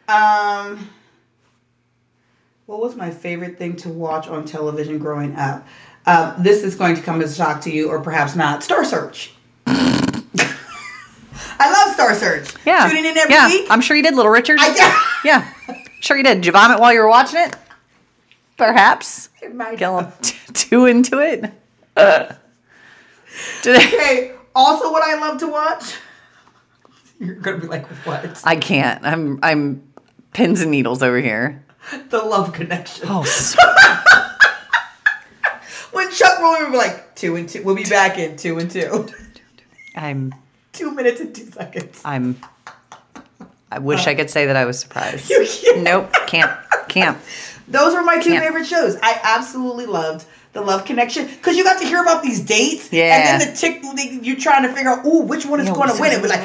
[0.08, 0.90] Um,
[2.66, 5.68] what was my favorite thing to watch on television growing up?
[6.06, 8.64] Um, this is going to come as a shock to you, or perhaps not.
[8.64, 9.34] Star Search.
[11.62, 12.52] I love Star Search.
[12.66, 13.48] Yeah, tuning in every yeah.
[13.48, 13.68] week.
[13.70, 14.58] I'm sure you did, Little Richard.
[14.60, 14.94] I, did.
[15.24, 15.48] yeah,
[16.00, 16.36] sure you did.
[16.36, 17.56] Did you vomit while you were watching it?
[18.58, 19.30] Perhaps.
[19.54, 21.52] My Get a little t- too into it.
[21.94, 22.34] Uh.
[23.68, 24.32] Okay.
[24.56, 25.96] Also, what I love to watch.
[27.20, 28.42] You're gonna be like, what?
[28.46, 29.06] I can't.
[29.06, 29.84] I'm I'm
[30.32, 31.66] pins and needles over here.
[32.10, 33.08] The Love Connection.
[33.10, 33.24] Oh,
[35.92, 37.62] When Chuck Woolery would be like, two and two.
[37.62, 39.10] We'll be back in two and two.
[39.94, 40.34] I'm
[40.74, 42.02] two minutes and two seconds.
[42.06, 42.40] I'm.
[43.72, 45.30] I wish I could say that I was surprised.
[45.30, 45.84] You can't.
[45.84, 46.52] Nope, can't,
[46.90, 47.18] can't.
[47.68, 48.44] Those were my two Can't.
[48.44, 48.98] favorite shows.
[49.02, 52.92] I absolutely loved the Love Connection because you got to hear about these dates.
[52.92, 53.32] Yeah.
[53.32, 53.82] And then the tick,
[54.26, 56.12] you're trying to figure out, ooh, which one is going to win?
[56.12, 56.42] It was like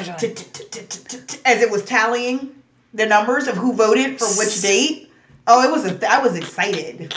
[1.45, 2.55] as it was tallying
[2.93, 5.11] the numbers of who voted for which date.
[5.47, 5.85] Oh, it was.
[5.85, 7.13] A, I was excited.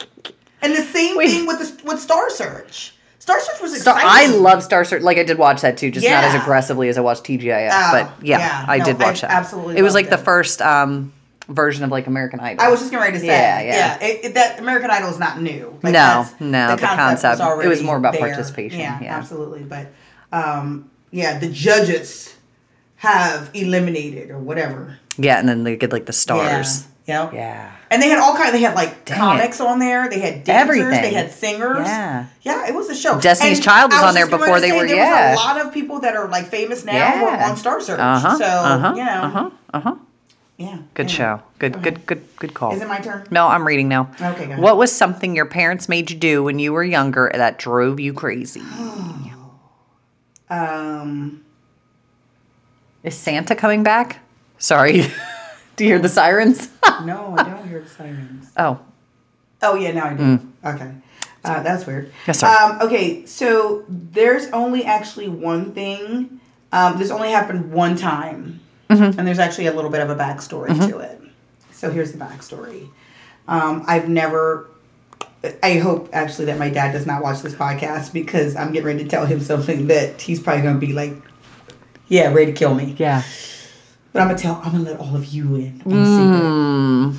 [0.62, 2.94] And the same thing with the with Star Search.
[3.38, 4.34] Star Search was Star, exciting.
[4.34, 5.02] I love Star Search.
[5.02, 7.70] Like I did watch that too, just not as aggressively as I watched TGIF.
[7.72, 8.64] Oh, but yeah, yeah.
[8.68, 9.30] I No, did I watch that.
[9.30, 11.12] absolutely It was like the first um,
[11.48, 12.64] version of like American Idol.
[12.64, 14.06] I was just getting ready to say, Yeah, yeah, yeah.
[14.06, 15.78] It, it- that American Idol is not new.
[15.82, 19.16] Like, No, no, the concept- it was more about participation, Yeah, yeah.
[19.16, 19.62] absolutely.
[19.62, 19.88] But
[20.32, 22.34] um, yeah, the judges
[22.96, 24.98] have eliminated or whatever.
[25.16, 26.86] yeah, and then they get like the stars.
[27.10, 27.24] Yeah.
[27.24, 27.34] Yep.
[27.34, 27.72] Yeah.
[27.90, 28.48] And they had all kind.
[28.48, 30.08] Of they had like Dang comics on there.
[30.08, 30.78] They had dancers.
[30.78, 31.02] Everything.
[31.02, 31.86] They had singers.
[31.86, 32.26] Yeah.
[32.42, 33.20] Yeah, it was a show.
[33.20, 35.34] Destiny's And Child was on there before they were- There yeah.
[35.34, 37.22] a lot of people that are like famous now Yeah.
[37.22, 37.98] were on Star Search.
[37.98, 38.38] Uh huh.
[38.38, 38.92] So uh huh.
[38.96, 39.50] you know, Uh huh.
[39.74, 39.94] Uh huh.
[40.56, 40.78] yeah.
[40.94, 41.16] Good anyway.
[41.16, 41.42] show.
[41.58, 41.82] Good.
[41.82, 42.06] Good.
[42.06, 42.22] Good.
[42.36, 42.72] Good call.
[42.74, 43.26] Is it my turn?
[43.30, 44.10] No, I'm reading now.
[44.20, 44.54] Okay.
[44.56, 48.12] What was something your parents made you do when you were younger that drove you
[48.14, 48.62] crazy?
[50.48, 51.44] Um.
[53.02, 54.18] Is Santa coming back?
[54.58, 55.04] Sorry.
[55.80, 56.68] do you hear the sirens?
[57.06, 58.50] No, I don't hear the sirens.
[58.58, 58.78] oh,
[59.62, 60.38] Oh yeah, now I do.
[60.62, 60.92] Okay,
[61.44, 62.12] uh, that's weird.
[62.26, 62.46] Yes, sir.
[62.46, 66.40] Um, okay, so there's only actually one thing.
[66.72, 68.60] Um, this only happened one time,
[68.90, 69.18] Mm-hmm.
[69.18, 71.22] and there's actually a little bit of a backstory to it.
[71.72, 72.90] So here's the backstory.
[73.48, 74.68] Um, I've never.
[75.62, 79.04] I hope actually that my dad does not watch this podcast because I'm getting ready
[79.04, 81.14] to tell him something that he's probably going to be like,
[82.08, 83.22] "Yeah, ready to kill me." yeah.
[84.12, 84.60] But I'm gonna tell.
[84.64, 86.42] I'm gonna let all of you in on secret.
[86.42, 87.16] Mm.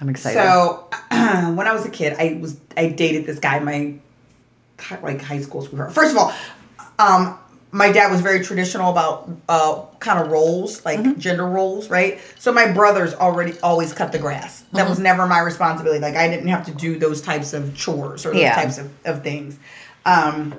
[0.00, 0.38] I'm excited.
[0.40, 0.88] So
[1.54, 3.94] when I was a kid, I was I dated this guy my
[5.02, 5.92] like high school sweetheart.
[5.92, 6.32] First of all,
[6.98, 7.38] um,
[7.70, 11.20] my dad was very traditional about uh, kind of roles, like Mm-hmm.
[11.20, 12.20] gender roles, right?
[12.38, 14.62] So my brothers already always cut the grass.
[14.72, 14.90] That Mm-hmm.
[14.90, 16.00] was never my responsibility.
[16.00, 18.56] Like I didn't have to do those types of chores or those Yeah.
[18.56, 19.56] types of, of things.
[20.04, 20.54] Um,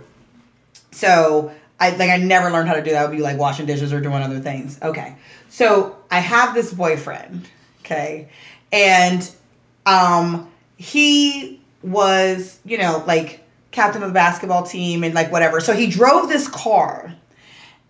[0.91, 1.51] so
[1.83, 3.03] I like I never learned how to do that.
[3.03, 4.79] I would be like washing dishes or doing other things.
[4.81, 5.15] Okay.
[5.49, 7.47] So I have this boyfriend,
[7.81, 8.29] okay?
[8.71, 9.29] And
[9.85, 15.59] um he was, you know, like captain of the basketball team and like whatever.
[15.59, 17.13] So he drove this car.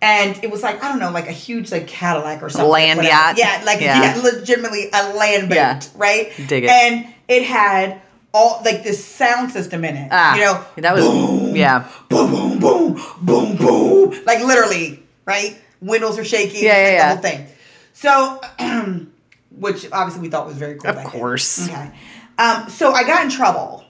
[0.02, 2.70] And it was like, I don't know, like a huge like Cadillac or something.
[2.70, 3.14] Land whatever.
[3.16, 3.38] yacht?
[3.38, 4.16] Yeah, like Yeah.
[4.16, 5.80] yeah, legitimately a land boat, Yeah.
[5.96, 6.32] right?
[6.48, 6.70] Dig it.
[6.70, 8.02] And it had
[8.34, 10.10] all like this sound system in it.
[10.12, 11.88] ah, you know, that was boom, yeah.
[12.10, 14.24] boom, boom, boom, boom, boom.
[14.26, 15.60] Like literally, right?
[15.82, 16.64] Windows are shaking.
[16.64, 17.16] Yeah, yeah, like, yeah.
[17.16, 17.48] The whole thing.
[17.94, 19.06] So,
[19.52, 20.90] which obviously we thought was very cool.
[20.90, 21.06] Of then.
[21.06, 21.68] course.
[21.70, 21.92] Okay.
[22.38, 23.83] Um, so I got in trouble,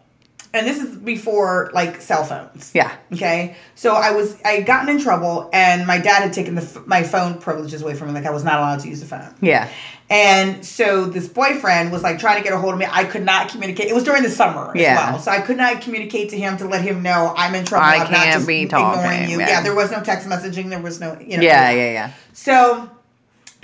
[0.53, 2.71] and this is before like cell phones.
[2.75, 2.95] Yeah.
[3.11, 3.55] Okay.
[3.75, 7.01] So I was I had gotten in trouble, and my dad had taken the my
[7.03, 8.13] phone privileges away from me.
[8.13, 9.33] Like I was not allowed to use the phone.
[9.41, 9.67] Yeah.
[10.09, 12.85] And so this boyfriend was like trying to get a hold of me.
[12.89, 13.87] I could not communicate.
[13.87, 15.11] It was during the summer as Yeah.
[15.11, 15.19] well.
[15.19, 17.85] So I could not communicate to him to let him know I'm in trouble.
[17.85, 19.39] I I'm can't just be ignoring you.
[19.39, 19.47] yeah.
[19.49, 19.61] Yeah.
[19.61, 20.69] there was no text messaging.
[20.69, 21.43] There was no, you know.
[21.43, 22.11] Yeah, yeah, yeah.
[22.33, 22.91] So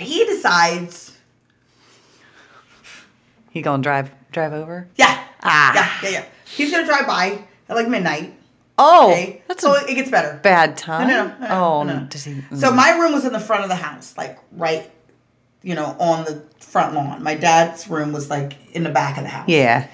[0.00, 1.16] he decides,
[3.50, 4.88] He gonna drive drive over?
[4.96, 5.72] yeah, Ah.
[6.02, 6.24] yeah, yeah, yeah.
[6.56, 7.38] He's gonna drive by
[7.68, 8.34] at like midnight.
[8.82, 10.40] Oh, Okay, that's so it gets better.
[10.42, 11.06] bad time.
[11.08, 12.06] No, no, no, no, oh, no, no.
[12.06, 12.42] does he?
[12.56, 14.90] So my room was in the front of the house, like right,
[15.62, 17.22] you know, on the front lawn.
[17.22, 19.48] My dad's room was like in the back of the house.
[19.48, 19.88] yeah.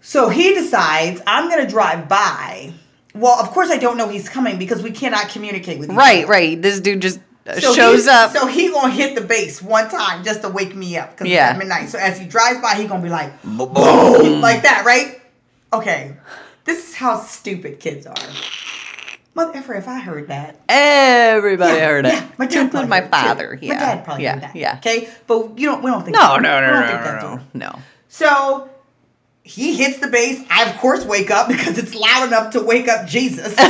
[0.00, 2.72] So he decides I'm gonna drive by.
[3.14, 6.24] Well, of course I don't know he's coming because we cannot communicate with each Right,
[6.24, 6.32] other.
[6.32, 6.60] right.
[6.60, 8.32] This dude just uh, So shows he- up.
[8.32, 11.50] So he gonna hit the bass one time just to wake me up because Yeah.
[11.50, 11.90] it's midnight.
[11.90, 15.20] So as he drives by, he gonna be like boom like that, right?
[15.72, 16.14] Okay,
[16.64, 18.14] this is how stupid kids are.
[19.34, 22.12] Mother if I heard that, Everybody Yeah, heard it.
[22.12, 23.58] yeah, my dad probably my father.
[23.62, 23.74] Yeah.
[23.74, 24.32] My dad probably yeah.
[24.34, 24.56] heard that.
[24.56, 24.76] Yeah.
[24.76, 25.82] Okay, but you don't.
[25.82, 26.14] We don't think.
[26.14, 27.78] No, no, no, no, no, no, no.
[28.08, 28.68] So
[29.42, 30.44] he hits the bass.
[30.50, 33.56] I of course wake up because it's loud enough to wake up Jesus.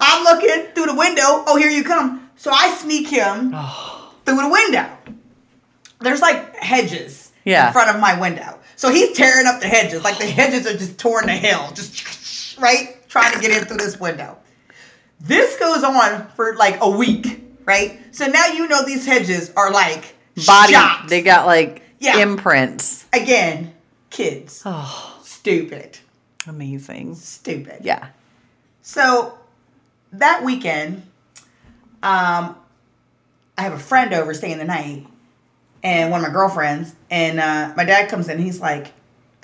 [0.00, 1.22] I'm looking through the window.
[1.24, 2.28] Oh, here you come.
[2.36, 4.12] So I sneak him oh.
[4.26, 4.86] through the window.
[6.00, 7.68] There's like hedges Yeah.
[7.68, 8.58] in front of my window.
[8.76, 10.02] So he's tearing up the hedges.
[10.04, 11.70] Like the hedges are just torn to hell.
[11.74, 12.96] Just right?
[13.08, 14.36] Trying to get in through this window.
[15.20, 18.00] This goes on for like a week, right?
[18.14, 20.14] So now you know these hedges are like
[20.46, 20.72] Body.
[20.72, 21.08] shot.
[21.08, 22.18] They got like Yeah.
[22.18, 23.06] imprints.
[23.12, 23.72] Again,
[24.10, 24.62] kids.
[24.66, 25.98] Oh, Stupid.
[26.46, 27.14] amazing.
[27.14, 27.78] Stupid.
[27.82, 28.08] Yeah.
[28.82, 29.38] So
[30.12, 31.02] that weekend,
[32.02, 32.56] um,
[33.56, 35.06] I have a friend over staying the night,
[35.84, 38.38] and one of my girlfriends, and uh, my dad comes in.
[38.38, 38.92] He's like,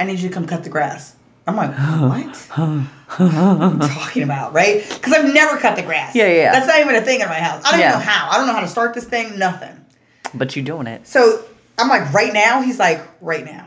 [0.00, 1.14] "I need you to come cut the grass."
[1.46, 2.36] I'm like, "What?
[2.56, 4.84] what are you talking about?" Right?
[4.88, 6.14] Because I've never cut the grass.
[6.16, 6.52] Yeah, yeah, yeah.
[6.52, 7.62] That's not even a thing in my house.
[7.64, 7.92] I don't Yeah.
[7.92, 8.30] know how.
[8.30, 9.38] I don't know how to start this thing.
[9.38, 9.76] Nothing.
[10.34, 11.06] But you're doing it.
[11.06, 11.44] So
[11.78, 12.62] I'm like, right now?
[12.62, 13.66] He's like, right now.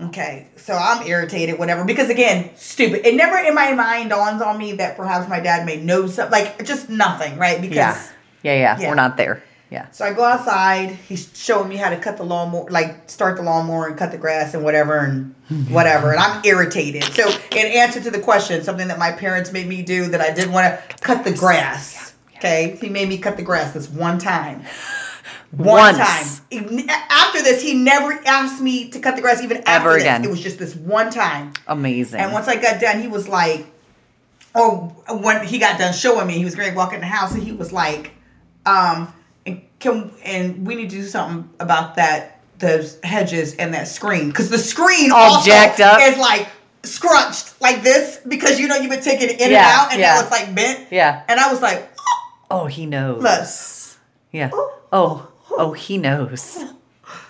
[0.00, 0.48] Okay.
[0.56, 1.84] So I'm irritated, whatever.
[1.84, 3.06] Because again, stupid.
[3.06, 6.32] It never in my mind dawns on me that perhaps my dad may know something.
[6.32, 7.60] Like, just nothing, right?
[7.60, 7.76] Because.
[7.76, 8.02] Yeah.
[8.42, 8.80] Yeah, yeah.
[8.80, 8.88] Yeah.
[8.88, 9.42] We're not there.
[9.72, 9.90] Yeah.
[9.90, 10.90] So I go outside.
[11.08, 14.18] He's showing me how to cut the lawnmower, like start the lawnmower and cut the
[14.18, 15.34] grass and whatever and
[15.70, 16.10] whatever.
[16.10, 17.04] And I'm irritated.
[17.04, 20.30] So in answer to the question, something that my parents made me do that I
[20.34, 22.12] didn't want to cut the grass.
[22.36, 24.62] Okay, he made me cut the grass this one time.
[25.52, 25.98] One Once.
[25.98, 26.88] time.
[27.10, 30.02] After this, he never asked me to cut the grass even Ever this.
[30.02, 30.24] again.
[30.24, 31.52] It was just this one time.
[31.66, 32.20] Amazing.
[32.20, 33.66] And once I got done, he was like,
[34.54, 37.34] "Oh, when he got done showing me, he was going to walk in the house,
[37.34, 38.12] and he was like,
[38.64, 39.12] um,
[39.82, 44.48] can and we need to do something about that those hedges and that screen because
[44.50, 46.00] the screen All also jacked up.
[46.00, 46.46] is like
[46.84, 50.00] scrunched like this because you know you've been taking it in Yeah, and out and
[50.00, 50.14] yeah.
[50.14, 50.86] now it's like bent.
[50.90, 51.22] yeah.
[51.28, 51.90] And I was like,
[52.50, 53.22] Oh, he knows.
[53.22, 53.98] look,
[54.32, 54.50] Yeah.
[54.92, 56.58] Oh, oh, he knows.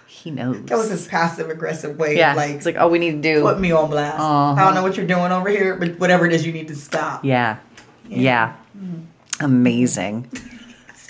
[0.06, 0.62] He knows.
[0.66, 2.30] that was his passive aggressive way yeah.
[2.32, 3.42] of like, it's like, oh, we need to do.
[3.42, 4.20] put me on blast.
[4.20, 4.52] Uh-huh.
[4.60, 6.76] I don't know what you're doing over here, but whatever it is, you need to
[6.76, 7.24] stop.
[7.24, 7.58] Yeah.
[8.08, 8.54] Yeah.
[9.40, 10.30] Amazing.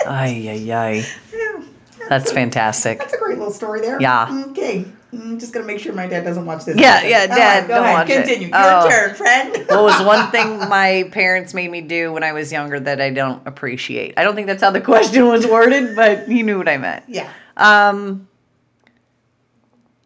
[0.06, 1.04] Ay, ay, ay.
[1.32, 1.62] Yeah.
[2.08, 2.98] That's fantastic.
[2.98, 4.00] That's a great little story there.
[4.00, 4.44] Yeah.
[4.50, 4.84] Okay.
[5.12, 6.76] I'm just gonna make sure my dad doesn't watch this.
[6.78, 7.94] Yeah, yeah, Dad, right, go don't ahead.
[7.94, 8.24] watch it.
[8.24, 8.48] Continue.
[8.48, 8.88] Your Oh.
[8.88, 9.56] turn, friend.
[9.68, 13.10] What was one thing my parents made me do when I was younger that I
[13.10, 14.14] don't appreciate?
[14.16, 17.04] I don't think that's how the question was worded, but you knew what I meant.
[17.08, 17.28] yeah.
[17.58, 18.26] Um,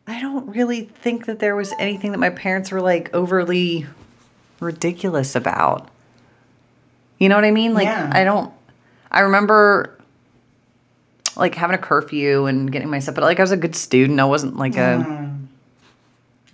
[0.09, 3.86] I don't really think that there was anything that my parents were like overly
[4.61, 5.88] ridiculous about.
[7.18, 7.74] You know what I mean?
[7.74, 8.11] Like, Yeah.
[8.12, 8.53] I don't.
[9.17, 9.99] I remember
[11.37, 14.21] like having a curfew and getting myself, but like I was a good student.
[14.21, 15.05] I wasn't like a.
[15.05, 15.47] Mm.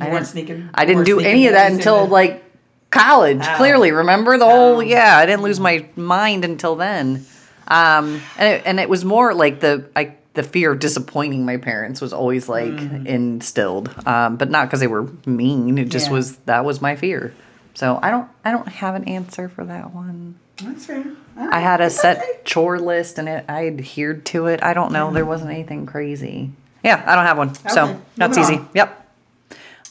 [0.01, 0.71] I weren't didn't- sneaking.
[0.75, 2.45] I didn't do any of that until into- like
[2.91, 3.41] college.
[3.43, 3.55] Oh.
[3.57, 4.81] Clearly, remember the whole Oh.
[4.81, 5.17] yeah.
[5.19, 7.25] I didn't lose my mind until then,
[7.69, 11.59] um, and it, and it was more like the I the fear of disappointing my
[11.59, 12.73] parents was always like
[13.07, 15.79] instilled, um, but not because they were mean.
[15.79, 16.11] It just Mm.
[16.11, 16.15] Yeah.
[16.15, 17.33] was that was my fear.
[17.75, 20.37] So I don't I don't have an answer for that one.
[20.63, 21.05] That's fair.
[21.37, 24.63] I had a set chore list and it, I adhered to it.
[24.63, 25.11] I don't know.
[25.13, 26.51] There wasn't anything crazy.
[26.85, 27.55] Yeah, I don't have one.
[27.55, 28.61] So that's moving easy.
[28.63, 28.69] on.
[28.75, 28.99] Yep.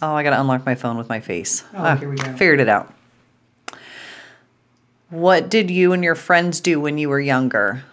[0.01, 1.63] Oh, I got to unlock my phone with my face.
[1.73, 2.31] Oh, Ah, here we go.
[2.33, 2.93] Figured it out.
[5.09, 7.83] What did you and your friends do when you were younger?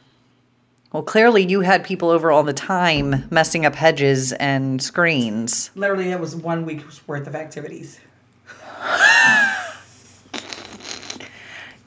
[0.93, 5.71] Well, clearly you had people over all the time messing up hedges and screens.
[5.75, 8.01] Literally, it was one week's worth of activities.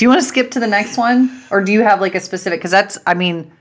[0.01, 1.43] Do you want to skip to the next one?
[1.51, 2.57] Or do you have like a specific?
[2.59, 3.51] Because that's, I mean,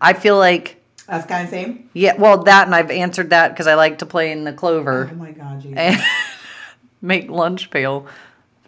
[0.00, 1.90] I feel like, That's kind of same.
[1.92, 5.10] yeah, well, that and I've answered that because I like to play in the clover.
[5.12, 5.76] Oh my god, Jesus.
[5.76, 6.02] and
[7.02, 8.06] make lunch pail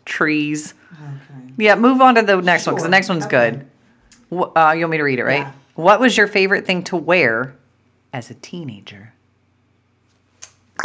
[0.05, 0.75] trees.
[0.93, 1.55] Okay.
[1.57, 3.53] Yeah, move on to the next one because the next one's Okay.
[4.31, 4.51] good.
[4.55, 5.39] Uh, you want me to read it, right?
[5.39, 5.53] Yeah.
[5.75, 7.57] What was your favorite thing to wear
[8.13, 9.15] as a teenager?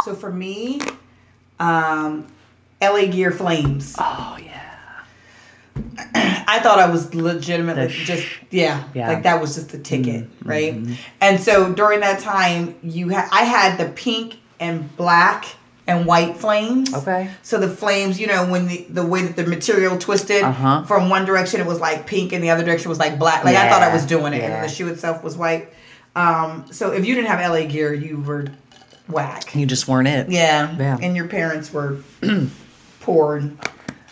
[0.02, 0.80] So for me,
[1.60, 2.26] um,
[2.80, 3.96] LA Gear Flames.
[3.98, 4.47] Oh yeah.
[6.50, 9.02] I thought I was legitimately sh- just yeah, Yeah.
[9.04, 9.12] Mm-hmm.
[9.14, 10.74] like that was just the ticket, right?
[11.20, 15.44] And so during that time, you had I had the pink and black
[15.86, 16.92] and white flames.
[16.94, 17.30] Okay.
[17.42, 20.84] So the flames, you know, when the the way that the material twisted Uh-huh.
[20.84, 23.44] from one direction, it was like pink, and the other direction was like black.
[23.44, 24.48] Like I thought I was doing it, and yeah.
[24.60, 25.68] then the shoe itself was white.
[26.16, 28.46] Um, so if you didn't have LA Gear, you were
[29.08, 29.54] whack.
[29.54, 30.28] You just weren't it.
[30.30, 30.74] Yeah.
[30.78, 30.98] Yeah.
[31.00, 31.98] And your parents were
[33.00, 33.58] poor and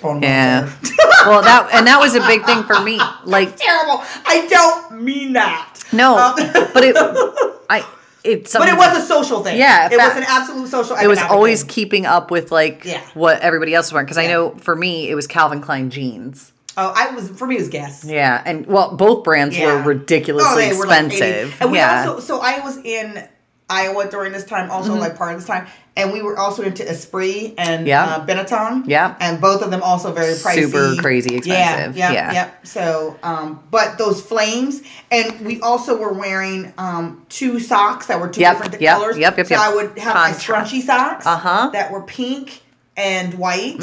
[0.08, 0.62] on Yeah.
[1.26, 2.98] well, that and that was a big thing for me.
[3.24, 4.02] Like terrible.
[4.26, 5.82] I don't mean that.
[5.92, 6.34] no, Um,
[6.72, 6.96] but it,
[7.70, 7.84] I,
[8.24, 9.56] it's but it was a social thing.
[9.58, 10.96] Yeah, it fa- was an absolute social.
[10.96, 11.70] It was always thing.
[11.70, 13.00] keeping up with like Yeah.
[13.14, 16.52] what everybody else was wearing because I know for me it was Calvin Klein jeans.
[16.78, 17.54] Oh, I was for me.
[17.56, 18.04] It was Guess.
[18.04, 19.76] Yeah, and well, both brands Yeah.
[19.76, 21.14] were ridiculously Oh, they were like 80.
[21.16, 21.56] expensive.
[21.62, 22.20] and we yeah, also.
[22.20, 23.26] So I was in
[23.68, 26.88] Iowa during this time, also like part of this time, and we were also into
[26.88, 27.86] Esprit and Mm-hmm.
[27.88, 28.04] Yeah.
[28.04, 28.84] uh, Benetton.
[28.86, 29.16] Yeah.
[29.18, 31.96] and both of them also very pricey, Super crazy expensive.
[31.96, 32.12] Yeah, Yeah.
[32.12, 32.50] yeah, yeah.
[32.62, 38.28] So, um, but those flames, and we also were wearing um two socks that were
[38.28, 39.18] two Yep, different yep, colors.
[39.18, 39.60] yep, yep, So yep.
[39.62, 40.48] I would have Contrast.
[40.48, 41.70] my scrunchy socks, Uh-huh.
[41.72, 42.62] that were pink
[42.96, 43.80] and white,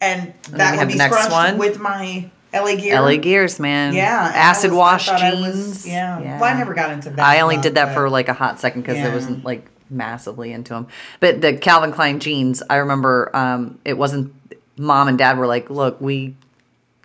[0.00, 1.58] and that we would be scrunched one.
[1.58, 2.30] with my
[2.64, 3.00] LA gear.
[3.00, 3.94] LA Gears, man.
[3.94, 5.42] Yeah, I Acid was- wash I was-
[5.84, 5.86] jeans.
[5.86, 6.40] yeah.
[6.40, 7.18] Well, I never got into that.
[7.26, 9.08] I only did that but- for like a hot second because Yeah.
[9.08, 10.86] it wasn't like massively into them.
[11.20, 14.32] But the Calvin Klein jeans, I remember um, it wasn't.
[14.78, 16.34] Mom and Dad were like, "Look, we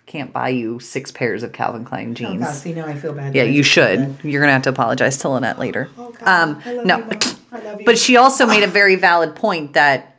[0.06, 3.12] can't buy you six pairs of Calvin Klein Oh jeans." God, see now I feel
[3.14, 3.34] bad.
[3.34, 4.16] yeah, you should.
[4.22, 5.88] You're gonna have to apologize to Lynette later.
[5.96, 6.28] Oh, God.
[6.28, 7.18] um, I love no, you, Mom.
[7.52, 7.86] I love you.
[7.86, 10.16] but she also made a very valid point that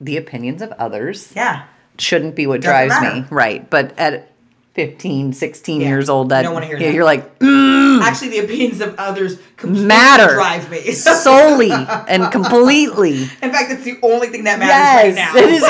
[0.00, 1.62] the opinions of others yeah,
[1.98, 3.16] shouldn't be what Doesn't drives matter.
[3.22, 3.68] me, right?
[3.70, 4.28] But at
[4.74, 6.94] 15, 16 Yeah, years old, you that don't wanna hear yeah, that.
[6.94, 10.80] you're like mm, actually, the opinions of others completely matter drive me.
[10.92, 13.22] solely and completely.
[13.22, 15.36] In fact, it's the only thing that matters Yes, right now.
[15.36, 15.62] it is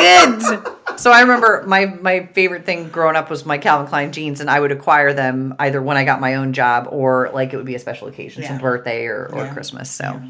[0.97, 0.99] it.
[0.99, 4.49] So I remember my my favorite thing growing up was my Calvin Klein jeans, and
[4.49, 7.67] I would acquire them either when I got my own job or like it would
[7.67, 9.53] be a special occasion, some birthday or, or Yeah.
[9.53, 9.91] Christmas.
[9.91, 10.21] So, all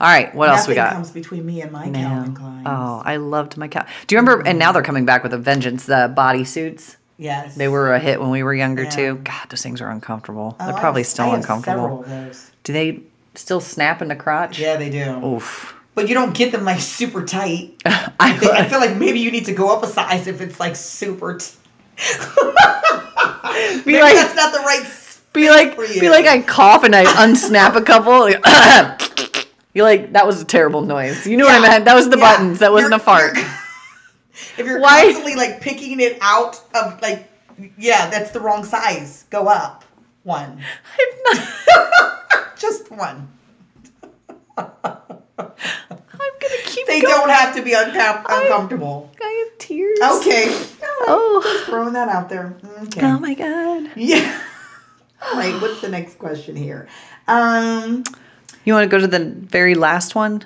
[0.00, 0.92] right, what else we Nothing got?
[0.94, 1.92] comes between me and my Yeah.
[2.08, 2.62] Calvin Klein.
[2.66, 3.86] Oh, I loved my Cal.
[4.06, 4.46] Do you remember?
[4.46, 5.86] And now they're coming back with a vengeance.
[5.86, 6.96] The bodysuits.
[7.16, 8.90] Yes, They were a hit when we were younger Yeah.
[8.90, 9.20] too.
[9.24, 10.56] God, those things are uncomfortable.
[10.60, 12.04] Oh, They're probably have- still uncomfortable.
[12.04, 12.50] Several of those.
[12.64, 13.00] Do they
[13.34, 14.58] still snap in the crotch?
[14.58, 15.24] Yeah, they do.
[15.24, 15.74] Oof.
[15.94, 17.74] But you don't get them like super tight.
[17.84, 20.40] I, I, think, I feel like maybe you need to go up a size if
[20.40, 21.38] it's like super.
[21.38, 21.46] T-
[23.84, 24.84] be maybe like, that's not the right.
[25.32, 26.00] be like, for you.
[26.00, 28.20] be like, I cough and I unsnap a couple.
[28.20, 31.26] like, You're like, that was a terrible noise.
[31.26, 31.84] You know what I Yeah, meant?
[31.84, 32.36] That was the yeah.
[32.36, 32.58] buttons.
[32.60, 33.36] That wasn't You're- a fart.
[34.34, 37.28] You're- If you're Why- constantly like picking it out of like,
[37.78, 39.24] yeah, that's the wrong size.
[39.30, 39.84] Go up
[40.24, 40.60] one,
[40.98, 42.56] I'm not.
[42.58, 43.28] just one.
[44.56, 46.86] I'm gonna keep.
[46.86, 47.12] They going.
[47.14, 49.10] don't have to be uncom- uncomfortable.
[49.20, 49.98] I have tears.
[50.00, 50.44] Okay.
[51.06, 51.40] Oh.
[51.44, 52.56] just Throwing that out there.
[52.84, 53.00] Okay.
[53.04, 53.90] Oh my god.
[53.96, 54.40] Yeah.
[55.22, 55.60] All right.
[55.60, 56.88] What's the next question here?
[57.26, 58.04] Um,
[58.64, 60.44] You want to go to the very last one,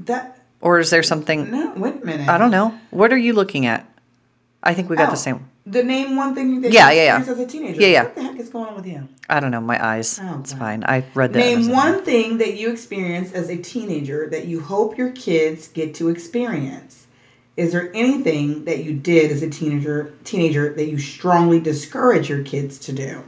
[0.00, 0.35] that
[0.66, 1.50] or is there something?
[1.50, 1.72] no.
[1.76, 2.28] Wait a minute.
[2.28, 2.68] I don't know.
[2.90, 3.86] What are you looking at?
[4.62, 5.48] I think we got Oh, the same.
[5.64, 7.32] The name one thing that Yeah, you yeah, yeah.
[7.32, 7.80] as a teenager.
[7.80, 8.02] Yeah, yeah.
[8.04, 9.08] What the heck is going on with you?
[9.28, 9.60] I don't know.
[9.60, 10.18] My eyes.
[10.22, 10.58] Oh, it's God.
[10.58, 10.84] fine.
[10.84, 11.38] I read that.
[11.38, 15.94] Name one thing that you experienced as a teenager that you hope your kids get
[15.96, 17.06] to experience.
[17.56, 22.42] Is there anything that you did as a teenager teenager that you strongly discourage your
[22.42, 23.22] kids to do?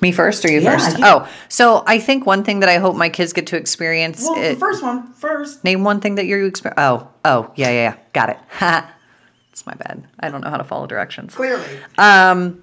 [0.00, 0.98] Me first or you Yeah, first?
[0.98, 4.22] you- Oh, so I think one thing that I hope my kids get to experience.
[4.22, 5.64] Well, it- the first one first.
[5.64, 6.78] name one thing that you experience.
[6.78, 7.94] Oh, oh, yeah, yeah, yeah.
[8.12, 8.38] Got it.
[9.52, 10.04] It's my bad.
[10.20, 11.34] I don't know how to follow directions.
[11.34, 11.64] Clearly.
[11.98, 12.62] Um,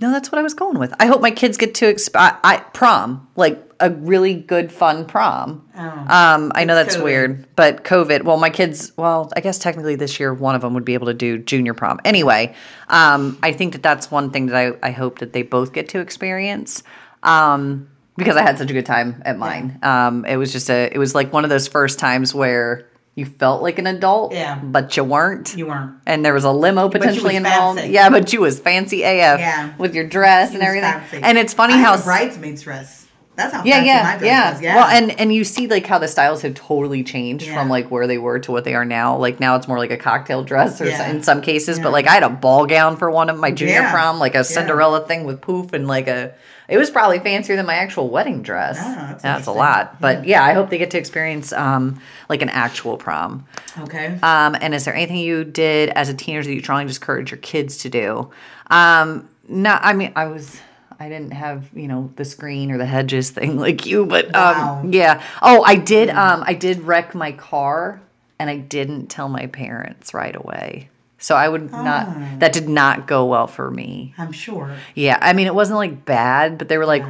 [0.00, 0.94] no, that's what I was going with.
[1.00, 5.04] I hope my kids get to exp- I, I prom, like a really good, fun
[5.06, 5.68] prom.
[5.76, 5.80] Oh.
[5.82, 7.02] Um, I know that's COVID.
[7.04, 8.24] weird, but COVID.
[8.24, 8.92] Well, my kids.
[8.96, 11.74] Well, I guess technically this year one of them would be able to do junior
[11.74, 12.00] prom.
[12.04, 12.54] Anyway,
[12.88, 15.88] um, I think that that's one thing that I, I hope that they both get
[15.90, 16.82] to experience.
[17.22, 19.78] Um, because I had such a good time at mine.
[19.82, 20.90] Um, it was just a.
[20.92, 24.58] It was like one of those first times where you felt like an adult, Yeah.
[24.62, 25.56] but you weren't.
[25.56, 25.92] You weren't.
[26.06, 27.78] and there was a limo potentially involved.
[27.78, 27.92] fancy.
[27.92, 29.72] Yeah, but you was fancy AF Yeah.
[29.76, 30.90] with your dress and everything.
[30.92, 31.20] fancy.
[31.22, 32.97] And it's funny I how bridesmaid's dress.
[33.38, 34.60] That's how yeah, fancy yeah, my dress yeah.
[34.60, 34.74] Yeah.
[34.76, 37.54] Well, and and you see like how the styles have totally changed Yeah.
[37.54, 39.16] from like where they were to what they are now.
[39.16, 41.08] Like now it's more like a cocktail dress or Yeah.
[41.08, 43.88] in some cases, but like I had a ball gown for one of my junior
[43.90, 44.42] prom, like a.
[44.44, 46.34] Cinderella thing with poof and like a.
[46.68, 48.76] It was probably fancier than my actual wedding dress.
[48.78, 50.42] Ah, that's that's a lot, but yeah.
[50.44, 53.46] I hope they get to experience um like an actual prom.
[53.78, 54.18] okay.
[54.22, 57.38] Um, and is there anything you did as a teenager that you strongly encourage your
[57.38, 58.30] kids to do?
[58.68, 60.60] Um, no, I mean, I was,
[61.00, 64.80] I didn't have, you know, the screen or the hedges thing like you, but Wow.
[64.82, 65.22] um, yeah.
[65.42, 68.00] Oh, I did, um, I did wreck my car
[68.38, 70.88] and I didn't tell my parents right away.
[71.18, 71.82] So I would Oh.
[71.82, 74.14] not, that did not go well for me.
[74.18, 74.76] I'm sure.
[74.94, 75.18] Yeah.
[75.20, 77.04] I mean, it wasn't like bad, but they were like,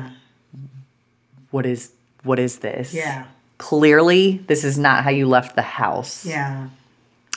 [1.51, 1.93] what is,
[2.25, 2.93] what is this?
[2.95, 3.25] Yeah.
[3.59, 6.25] Clearly, this is not how you left the house.
[6.25, 6.69] Yeah.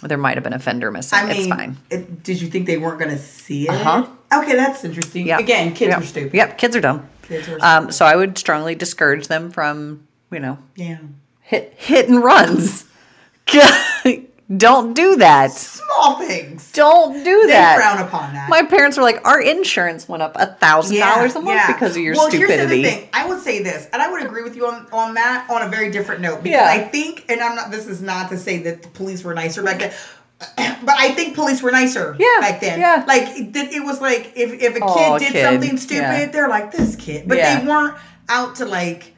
[0.02, 1.20] There might have been a fender missing.
[1.20, 1.78] I mean, it's fine.
[1.90, 3.70] It, did you think they weren't going to see it?
[3.70, 4.08] Uh-huh.
[4.34, 5.28] Okay, that's interesting.
[5.28, 5.38] Yeah.
[5.40, 6.00] Again, kids yep.
[6.02, 6.34] are stupid.
[6.34, 7.08] Yep, kids are dumb.
[7.24, 10.98] Kids are Um, so I would strongly discourage them from, you know, Yeah.
[11.42, 12.86] hit hit and runs.
[14.58, 15.52] Don't do that.
[15.54, 16.72] Small things.
[16.74, 17.78] Don't do They that.
[17.78, 18.50] They frown upon that.
[18.50, 22.02] My parents were like, our insurance went up a thousand dollars a month because of
[22.02, 23.08] your well, Here's the thing.
[23.14, 25.70] I would say this, and I would agree with you on, on that on a
[25.70, 26.44] very different note.
[26.44, 26.70] Because Yeah.
[26.70, 27.72] I think, and I'm not.
[27.72, 29.94] This is not to say that the police were nicer back then.
[30.84, 32.80] but I think police were nicer Yeah, back then.
[32.80, 33.06] yeah.
[33.08, 36.26] Like it, it was like if, if a kid did kid, something stupid, yeah.
[36.26, 37.60] they're like this kid, but Yeah.
[37.62, 37.96] they weren't
[38.28, 39.14] out to like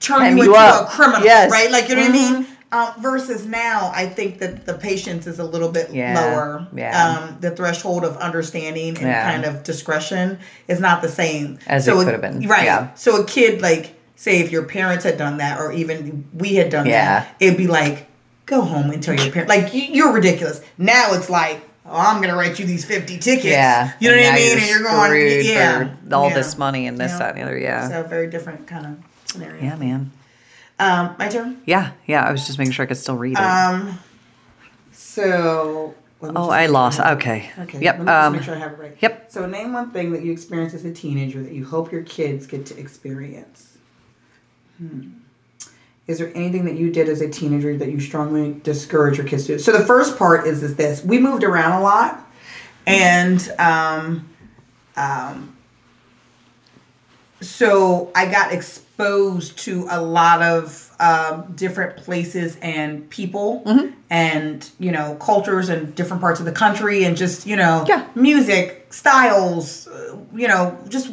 [0.00, 0.88] turn you you into up.
[0.88, 1.50] a criminal, Yes.
[1.50, 1.70] right?
[1.70, 2.32] Like you know what I Mhm.
[2.40, 2.46] mean.
[2.72, 6.66] Um, versus now, I think that the patience is a little bit Yeah, lower.
[6.74, 7.06] yeah.
[7.18, 9.30] Um, the threshold of understanding and Yeah.
[9.30, 12.64] kind of discretion is not the same As so it could have been, Right.
[12.64, 12.88] yeah.
[12.94, 16.70] So a kid like say if your parents had done that or even we had
[16.70, 18.06] done that, it'd be like
[18.46, 20.62] go home and tell your parents like you, you're ridiculous.
[20.78, 23.44] Now it's like oh, I'm gonna write you these fifty tickets.
[23.44, 23.92] Yeah.
[24.00, 24.48] You know And what I mean?
[24.48, 27.58] you're and you're going yeah all this money and this, that, and the other.
[27.58, 27.88] Yeah.
[27.88, 28.92] So very different kind of
[29.30, 29.62] scenario.
[29.62, 30.10] yeah, man.
[30.82, 31.62] Um, my turn.
[31.64, 32.24] Yeah, yeah.
[32.24, 33.40] I was just making sure I could still read it.
[33.40, 33.98] Um,
[34.90, 35.94] so.
[36.22, 36.98] oh, I lost.
[36.98, 37.06] it.
[37.06, 37.50] Okay.
[37.60, 37.80] Okay.
[37.80, 37.98] Yep.
[37.98, 38.96] Let me just Um, make sure I have it right.
[39.00, 39.30] yep.
[39.30, 42.46] So name one thing that you experienced as a teenager that you hope your kids
[42.46, 43.76] get to experience.
[44.78, 45.10] Hmm.
[46.08, 49.46] Is there anything that you did as a teenager that you strongly discourage your kids
[49.46, 49.58] to do?
[49.60, 52.28] So the first part is is this: we moved around a lot,
[52.88, 54.28] and um,
[54.96, 55.56] um,
[57.40, 58.52] so I got
[59.02, 63.94] exposed to a lot of um, different places and people, Mm-hmm.
[64.10, 68.06] and you know cultures and different parts of the country, and just you know Yeah.
[68.14, 71.10] music styles, uh, you know just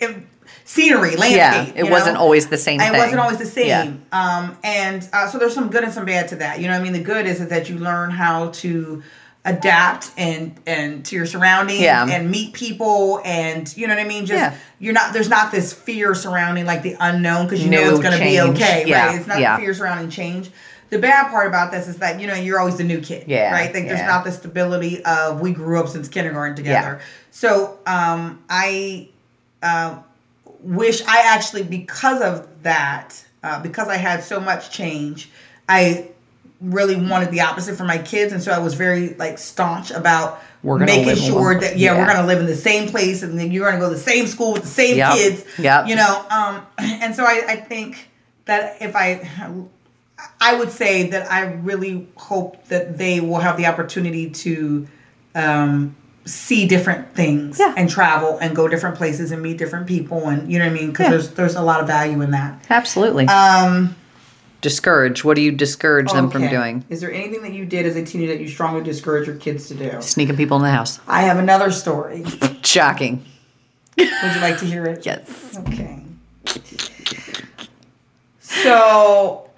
[0.00, 0.16] it,
[0.64, 1.74] scenery, landscape.
[1.76, 2.20] yeah, it wasn't know?
[2.20, 3.66] always the same it wasn't always the same.
[3.68, 3.92] Yeah.
[4.12, 6.60] Um, and uh, so there's some good and some bad to that.
[6.60, 6.92] You know what I mean?
[6.94, 9.02] The good is, is that you learn how to
[9.44, 12.06] adapt and and to your surroundings Yeah.
[12.08, 14.24] and meet people and you know what I mean?
[14.24, 14.54] Just Yeah.
[14.78, 18.18] you're not there's not this fear surrounding like the unknown because you know it's gonna
[18.18, 18.84] be okay.
[18.86, 19.06] Yeah.
[19.06, 19.18] Right.
[19.18, 19.56] It's not Yeah.
[19.56, 20.50] fear surrounding change.
[20.90, 23.50] The bad part about this is that you know you're always the new kid, Yeah,
[23.52, 23.74] right?
[23.74, 27.00] Like there's not the stability of we grew up since kindergarten together.
[27.30, 29.08] So um, I
[29.62, 29.96] uh,
[30.60, 35.30] wish I actually, because of that, uh, because I had so much change,
[35.66, 36.08] I
[36.62, 40.40] really wanted the opposite for my kids, and so I was very like staunch about
[40.62, 43.50] We're gonna making sure that yeah, we're gonna live in the same place, and then
[43.50, 45.12] you're gonna go to the same school with the same Yep.
[45.14, 45.44] kids.
[45.58, 48.08] Yeah, You know, um, and so I, I think
[48.44, 49.28] that if I
[50.40, 54.86] I would say that I really hope that they will have the opportunity to
[55.34, 57.74] um, see different things Yeah.
[57.76, 60.74] and travel and go different places and meet different people and you know what I
[60.74, 61.10] mean because Yeah.
[61.10, 62.64] there's there's a lot of value in that.
[62.70, 63.26] Absolutely.
[63.26, 63.96] Um,
[64.62, 65.24] discourage.
[65.24, 66.86] What do you discourage them from doing?
[66.88, 69.68] Is there anything that you did as a teenager that you strongly discourage your kids
[69.68, 70.00] to do?
[70.00, 70.98] Sneaking people in the house.
[71.06, 72.24] I have another story.
[72.62, 73.22] Shocking.
[73.98, 75.04] Would you like to hear it?
[75.12, 75.58] Yes.
[75.58, 75.98] Okay.
[78.40, 79.50] So,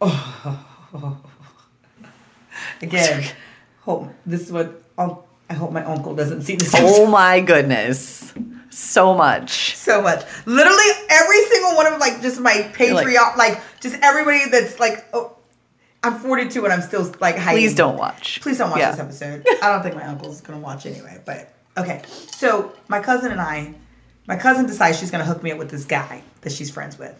[2.82, 3.24] again,
[3.82, 5.18] hope this is what um,
[5.50, 6.74] I hope my uncle doesn't see this.
[6.76, 8.32] Oh my goodness.
[8.70, 9.76] So much.
[9.76, 10.24] so much.
[10.46, 15.36] Literally every single one of like just my Patreon, like, just everybody that's like, oh,
[16.02, 17.60] I'm 42 and I'm still like hiding.
[17.62, 18.40] Please don't watch.
[18.40, 18.90] Please don't watch Yeah.
[18.92, 19.46] this episode.
[19.62, 21.20] I don't think my uncle's gonna watch anyway.
[21.26, 22.02] But okay,
[22.32, 23.74] so my cousin and I,
[24.26, 27.14] my cousin decides she's gonna hook me up with this guy that she's friends with.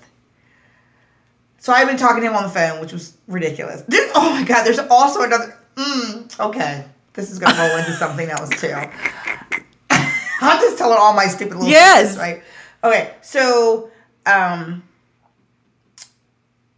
[1.59, 3.83] So I've been talking to him on the phone, which was ridiculous.
[3.87, 5.59] This, oh my god, there's also another.
[5.77, 8.73] Mm, okay, this is gonna roll into something else too.
[10.43, 12.13] I'm just telling all my stupid little Yes.
[12.13, 12.43] secrets, right?
[12.83, 13.91] Okay, so
[14.25, 14.83] um,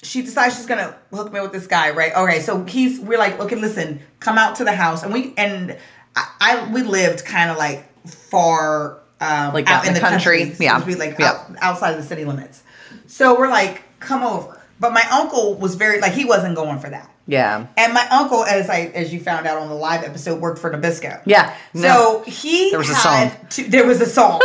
[0.03, 2.13] she decides she's gonna hook me with this guy, right?
[2.15, 5.77] Okay, so he's we're like, okay, listen, come out to the house, and we and
[6.17, 10.53] I, I we lived kind of like far um, Like out in the country.
[10.55, 10.81] so Yeah.
[10.81, 11.31] speak, like Yeah.
[11.31, 12.63] out, outside of the city limits.
[13.07, 14.61] So we're like, come over.
[14.81, 17.09] But my uncle was very like he wasn't going for that.
[17.29, 17.69] Yeah.
[17.77, 20.71] And my uncle, as I as you found out on the live episode, worked for
[20.73, 21.23] Nabisco.
[21.25, 21.55] Yeah.
[21.77, 23.47] So he There was a had song.
[23.51, 24.41] To, there was a song.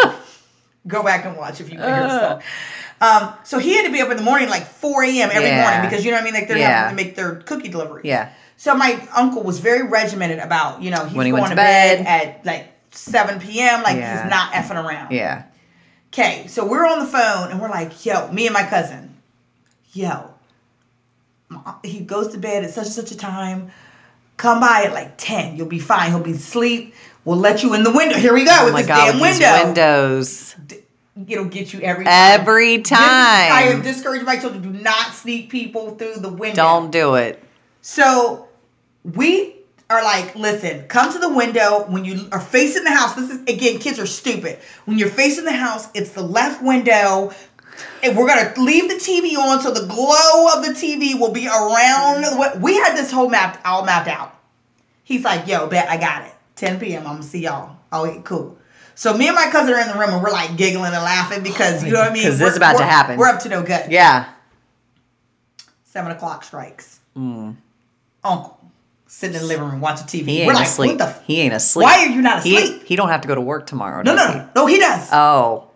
[0.88, 2.30] Go back and watch if you want to hear the Uh.
[2.34, 2.42] song.
[3.00, 5.30] Um, so he had to be up in the morning like 4 a.m.
[5.32, 5.62] every Yeah.
[5.62, 6.34] morning because you know what I mean?
[6.34, 6.84] Like they're Yeah.
[6.90, 8.02] having to make their cookie delivery.
[8.06, 8.30] Yeah.
[8.58, 11.56] So my uncle was very regimented about, you know, he's he going went to to
[11.58, 12.04] bed.
[12.06, 12.08] bed.
[12.08, 13.84] at like 7 p.m.
[13.84, 14.24] Like Yeah.
[14.24, 15.12] he's not effing around.
[15.12, 15.44] Yeah.
[16.12, 19.16] Okay, so we're on the phone and we're like, yo, me and my cousin,
[19.94, 20.32] yo,
[21.84, 23.72] he goes to bed at such and such a time.
[24.38, 25.56] Come by at like 10.
[25.58, 26.10] You'll be fine.
[26.12, 26.94] He'll be asleep.
[27.26, 28.16] We'll let you in the window.
[28.18, 29.64] Here we go Oh with this god, damn with window.
[29.66, 30.56] windows.
[31.28, 32.14] It'll get you every time.
[32.14, 33.82] Every is- I have time.
[33.82, 36.56] discouraged my children do not sneak people through the window.
[36.56, 37.44] Don't do it.
[37.82, 38.48] So
[39.04, 39.56] we
[39.90, 43.14] are like, listen, come to the window when you are facing the house.
[43.16, 44.60] This is again, kids are stupid.
[44.86, 47.32] When you're facing the house, it's the left window.
[48.04, 51.48] And we're gonna leave the TV on so the glow of the TV will be
[51.48, 52.24] around.
[52.24, 54.36] the We had this whole map all mapped out.
[55.04, 56.34] He's like, yo, bet I got it.
[56.56, 57.06] 10 p.m.
[57.06, 57.78] I'm gonna see y'all.
[57.92, 58.57] Oh, cool.
[58.98, 61.44] So me and my cousin are in the room and we're like giggling and laughing
[61.44, 62.24] because you know what I mean.
[62.24, 63.16] 'Cause this is about to happen.
[63.18, 63.92] We're up to no good.
[63.92, 64.26] Yeah.
[65.84, 67.00] Seven o'clock strikes.
[67.16, 67.58] Mm.
[68.24, 68.58] Uncle.
[69.06, 70.26] sitting in the living room watching TV.
[70.26, 70.90] He We're ain't like, asleep.
[70.94, 71.06] what the?
[71.06, 71.24] F-?
[71.26, 71.84] he ain't asleep.
[71.84, 72.84] Why are you not asleep?
[72.86, 74.02] He, don't have to go to work tomorrow.
[74.02, 74.34] No, no, he?
[74.40, 74.66] no, no.
[74.66, 75.08] He does.
[75.14, 75.70] Oh,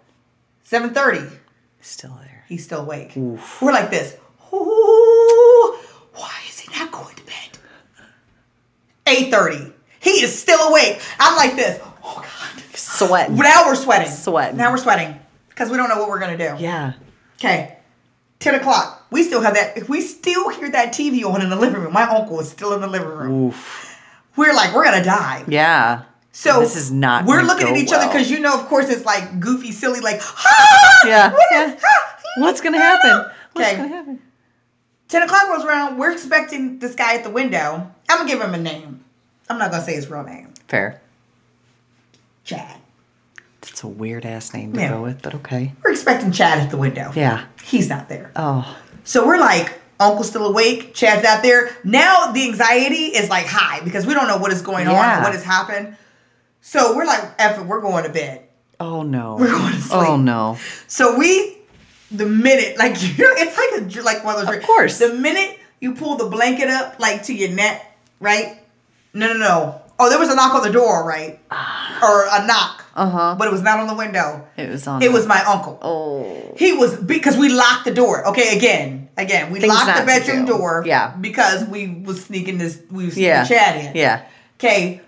[0.63, 1.21] Seven thirty.
[1.79, 2.43] still there.
[2.49, 3.15] He's still awake.
[3.15, 3.61] Oof.
[3.61, 4.15] We're like this.
[4.53, 5.77] Ooh,
[6.13, 7.57] why is he not going to bed?
[9.07, 9.71] Eight thirty.
[9.99, 10.99] He is still awake.
[11.19, 11.79] I'm like this.
[12.03, 12.63] Oh God.
[12.75, 13.31] Sweat.
[13.31, 14.11] Now we're sweating.
[14.11, 14.55] Sweat.
[14.55, 16.55] Now we're sweating because we don't know what we're gonna do.
[16.59, 16.93] Yeah.
[17.35, 17.77] Okay.
[18.39, 19.05] 10 o'clock.
[19.11, 19.87] We still have that.
[19.87, 21.93] We still hear that TV on in the living room.
[21.93, 23.47] My uncle is still in the living room.
[23.47, 23.99] Oof.
[24.35, 25.43] We're like, we're gonna die.
[25.47, 26.03] Yeah.
[26.31, 27.25] So this is not.
[27.25, 30.21] We're looking at each other because you know, of course, it's like goofy, silly, like,
[30.23, 31.73] ah, Yeah, what yeah.
[31.75, 33.29] is- ah, What's gonna happen?
[33.53, 33.75] What's Okay.
[33.77, 34.19] gonna happen?
[35.09, 35.97] 10 o'clock rolls around.
[35.97, 37.91] We're expecting this guy at the window.
[38.09, 39.03] I'm gonna give him a name.
[39.49, 40.53] I'm not gonna say his real name.
[40.69, 41.01] Fair.
[42.43, 42.77] Chad.
[43.63, 44.89] It's a weird ass name to Yeah.
[44.89, 45.73] go with, but okay.
[45.83, 47.11] We're expecting Chad at the window.
[47.15, 47.43] Yeah.
[47.63, 48.31] He's not there.
[48.35, 48.77] Oh.
[49.03, 51.69] So we're like, Uncle's still awake, Chad's out there.
[51.83, 55.19] Now the anxiety is like high because we don't know what is going on Yeah.
[55.19, 55.95] or what has happened.
[56.61, 58.43] So we're like, F it, we're going to bed.
[58.79, 59.35] Oh no.
[59.39, 59.93] We're going to sleep.
[60.09, 60.57] Oh no.
[60.87, 61.57] So we,
[62.09, 64.55] the minute, like, you know, it's like a, like one of those.
[64.57, 64.97] Of course.
[64.97, 68.57] The minute you pull the blanket up, like to your neck, right?
[69.13, 69.81] No, no, no.
[70.03, 71.39] Oh, there was a knock on the door, right?
[72.01, 72.83] or a knock.
[72.95, 73.35] Uh huh.
[73.37, 74.47] But it was not on the window.
[74.57, 75.01] It was on.
[75.03, 75.77] It was my uncle.
[75.81, 76.55] Oh.
[76.57, 78.27] He was because we locked the door.
[78.29, 80.57] Okay, again, again, we Things locked not the to bedroom do.
[80.57, 80.83] door.
[80.85, 81.15] Yeah.
[81.21, 83.45] because we was sneaking this, we was Yeah.
[83.45, 83.95] Chad in.
[83.95, 84.25] Yeah.
[84.59, 85.01] Okay,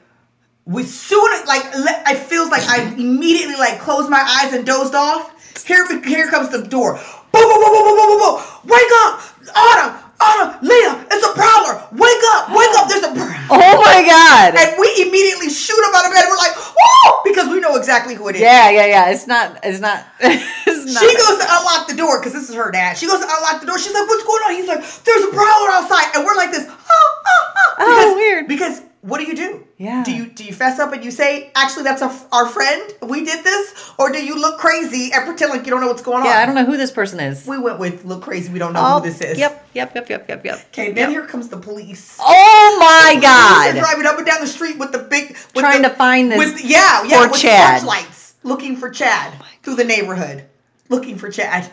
[0.65, 4.93] we soon like le- I feels like I immediately like closed my eyes and dozed
[4.95, 5.31] off.
[5.65, 6.93] Here, here comes the door.
[7.31, 8.35] Boom, boom, boom, boom, boom, boom, boom, boom.
[8.65, 9.11] Wake up,
[9.55, 9.91] Autumn,
[10.21, 11.75] Autumn, Leah, it's a prowler.
[11.93, 13.31] Wake up, wake up, there's a prowler.
[13.51, 14.55] Oh my god.
[14.55, 16.25] And we immediately shoot him out of bed.
[16.27, 18.41] We're like, whoa, because we know exactly who it is.
[18.41, 19.09] yeah, yeah, yeah.
[19.11, 19.59] It's not.
[19.63, 20.05] It's not.
[20.65, 21.03] It's not.
[21.03, 22.97] She goes to unlock the door because this is her dad.
[22.97, 23.79] She goes to unlock the door.
[23.79, 26.65] She's like, "What's going on?" He's like, "There's a prowler outside," and we're like this.
[26.67, 27.73] Oh, oh, oh.
[27.79, 28.47] Oh, weird.
[28.49, 29.67] Because what do you do?
[29.77, 30.01] Yeah.
[30.05, 32.81] Do you do you fess up and you say, "Actually, that's a, our friend.
[33.01, 36.01] We did this," or do you look crazy and pretend like you don't know what's
[36.01, 36.25] going on?
[36.25, 37.45] Yeah, I don't know who this person is.
[37.45, 38.51] We went with look crazy.
[38.51, 39.37] We don't know Oh, who this is.
[39.37, 40.59] Yep, yep, yep, yep, yep, yep.
[40.67, 40.93] Okay.
[40.93, 42.17] Then here comes the police.
[42.21, 43.79] Oh my Police are god.
[43.79, 46.37] driving up and down the street with the big with Trying the- to find this
[46.39, 47.75] with, yeah yeah with Chad.
[47.75, 50.45] Oh searchlights looking for Chad oh through the neighborhood
[50.89, 51.69] looking for Chad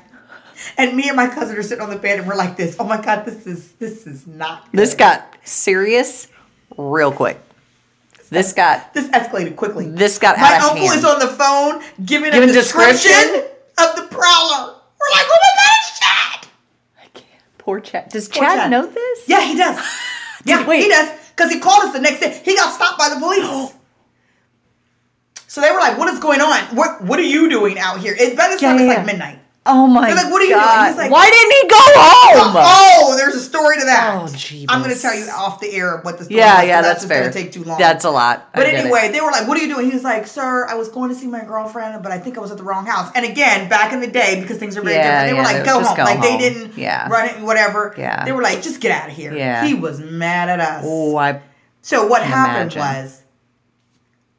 [0.77, 2.85] and me and my cousin are sitting on the bed and we're like this oh
[2.85, 6.29] my god this is this is not This got serious
[6.89, 7.39] real quick.
[8.31, 12.31] This got this escalated quickly this got my out uncle is on the phone giving,
[12.31, 13.51] Giving a description, description?
[13.79, 14.67] of the prowler
[15.01, 16.49] we're like oh my god it's Chad
[17.03, 17.27] I can't.
[17.59, 18.09] Poor Chad.
[18.11, 18.71] Does Poor Chad, Chad.
[18.71, 19.29] know this?
[19.29, 19.85] yeah he does
[20.45, 20.81] yeah wait.
[20.85, 23.73] he does because he called us the next day he got stopped by the police
[25.49, 26.61] So they were like, "What is going on?
[26.77, 28.99] What What are you doing out here?" It by this Yeah, time it's yeah, like
[28.99, 29.05] yeah.
[29.05, 29.39] midnight.
[29.67, 30.89] Oh my They're like, "What are you doing?" God.
[30.89, 32.57] He's like- Why didn't he go home?
[32.57, 34.15] Oh, oh there's a story to that.
[34.15, 34.67] Oh, jeebus.
[34.71, 37.01] I'm going to tell you off the air what the story yeah, was, yeah, that's
[37.01, 37.21] just fair.
[37.21, 37.79] going to take too long.
[37.79, 38.49] That's a lot.
[38.55, 38.75] But it.
[38.75, 41.11] anyway, they were like, "What are you doing?" He was like, "Sir, I was going
[41.11, 43.69] to see my girlfriend, but I think I was at the wrong house." And again,
[43.69, 45.97] back in the day, because things are very Yeah, different, they were like, "Go home."
[45.97, 47.09] go like they didn't Yeah.
[47.11, 47.95] run it, whatever.
[47.99, 48.25] Yeah.
[48.25, 49.67] They were like, "Just get out of here." Yeah.
[49.67, 50.85] He was mad at us.
[50.87, 51.43] oh, I
[51.83, 53.05] So what happened imagine.
[53.05, 53.23] was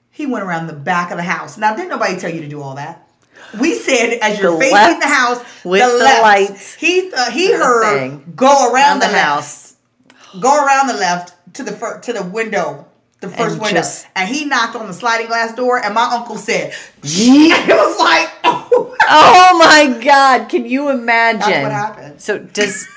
[0.10, 1.60] he went around the back of the house.
[1.60, 3.01] Now, didn't nobody tell you to do all that?
[3.60, 6.22] We said as you're The facing the house with the, the left.
[6.22, 8.34] lights He uh, he thing.
[8.36, 9.76] go around the, the house.
[10.40, 12.88] go around the left to the fir- to the window,
[13.20, 15.84] the first And window, just- and he knocked on the sliding glass door.
[15.84, 16.72] And my uncle said,
[17.02, 17.52] Yeet.
[17.68, 20.48] "It was like, oh, Oh my God!
[20.48, 21.40] Can you imagine?
[21.42, 22.22] That's what happened.
[22.22, 22.88] So does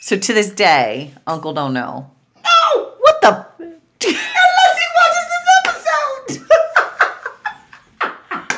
[0.00, 2.10] so to this day, Uncle don't know.
[2.44, 3.46] no!" What the?
[3.58, 6.46] Unless he watches this episode.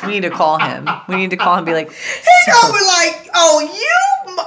[0.11, 0.87] need to call him.
[1.07, 1.59] We need to call him.
[1.59, 3.59] and Be like, He gonna be like, "Oh,
[4.27, 4.43] you." mu-"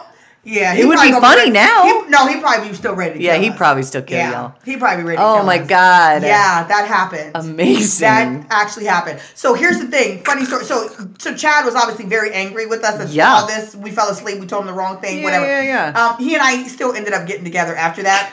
[0.47, 1.83] Yeah, he It would probably be gonna funny now.
[1.85, 3.19] He, no, he probably be still ready.
[3.19, 3.57] To yeah, kill he us.
[3.57, 4.55] probably still kill Yeah, y'all.
[4.63, 5.17] he probably ready.
[5.17, 5.67] To Oh kill my us.
[5.69, 6.23] God!
[6.23, 7.31] Yeah, that happened.
[7.35, 8.01] amazing.
[8.07, 9.21] That actually happened.
[9.35, 10.67] So here's the thing, funny story.
[10.67, 10.89] So
[11.19, 13.01] so Chad was obviously very angry with us.
[13.01, 13.33] And Yeah.
[13.35, 14.39] All this, we fell asleep.
[14.39, 15.19] We told him the wrong thing.
[15.19, 15.47] Yeah, whatever.
[15.47, 15.63] yeah,
[15.93, 15.99] yeah.
[16.09, 18.31] Um, he and I still ended up getting together after that.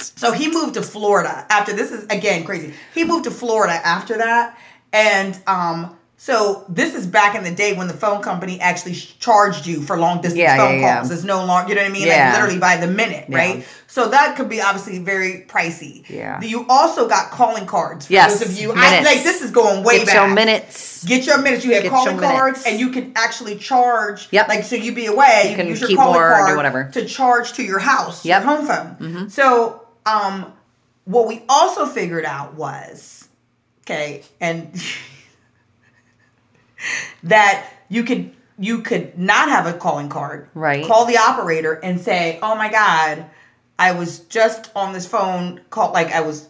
[0.00, 2.74] So he moved to Florida after this is again crazy.
[2.94, 4.56] He moved to Florida after that,
[4.92, 9.66] and um, so this is back in the day when the phone company actually charged
[9.66, 10.96] you for long distance Yeah, phone yeah, yeah.
[10.98, 11.10] calls.
[11.10, 12.06] It's no longer, you know what I mean?
[12.06, 12.24] Yeah.
[12.26, 13.36] Like literally by the minute, Yeah.
[13.38, 13.66] right?
[13.86, 16.06] So that could be obviously very pricey.
[16.10, 16.38] Yeah.
[16.42, 18.06] You also got calling cards.
[18.06, 20.14] For Yes, those of you, I, like this is going way Get back.
[20.16, 21.04] your minutes.
[21.04, 21.64] Get your minutes.
[21.64, 22.66] You had Get calling cards, minutes.
[22.66, 24.28] and you can actually charge.
[24.30, 24.48] Yep.
[24.48, 25.46] Like so, you be away.
[25.48, 26.90] You can use your keep calling more or whatever.
[26.92, 28.26] to charge to your house.
[28.26, 28.42] Yep.
[28.42, 28.48] Mm-hmm.
[28.50, 28.66] Your home
[29.16, 29.30] phone.
[29.30, 30.52] So, um,
[31.06, 33.26] what we also figured out was,
[33.86, 34.70] okay, and
[37.22, 40.48] that you could you could not have a calling card.
[40.54, 40.86] Right.
[40.86, 43.26] Call the operator and say, "Oh my God,
[43.78, 46.48] I was just on this phone call like I was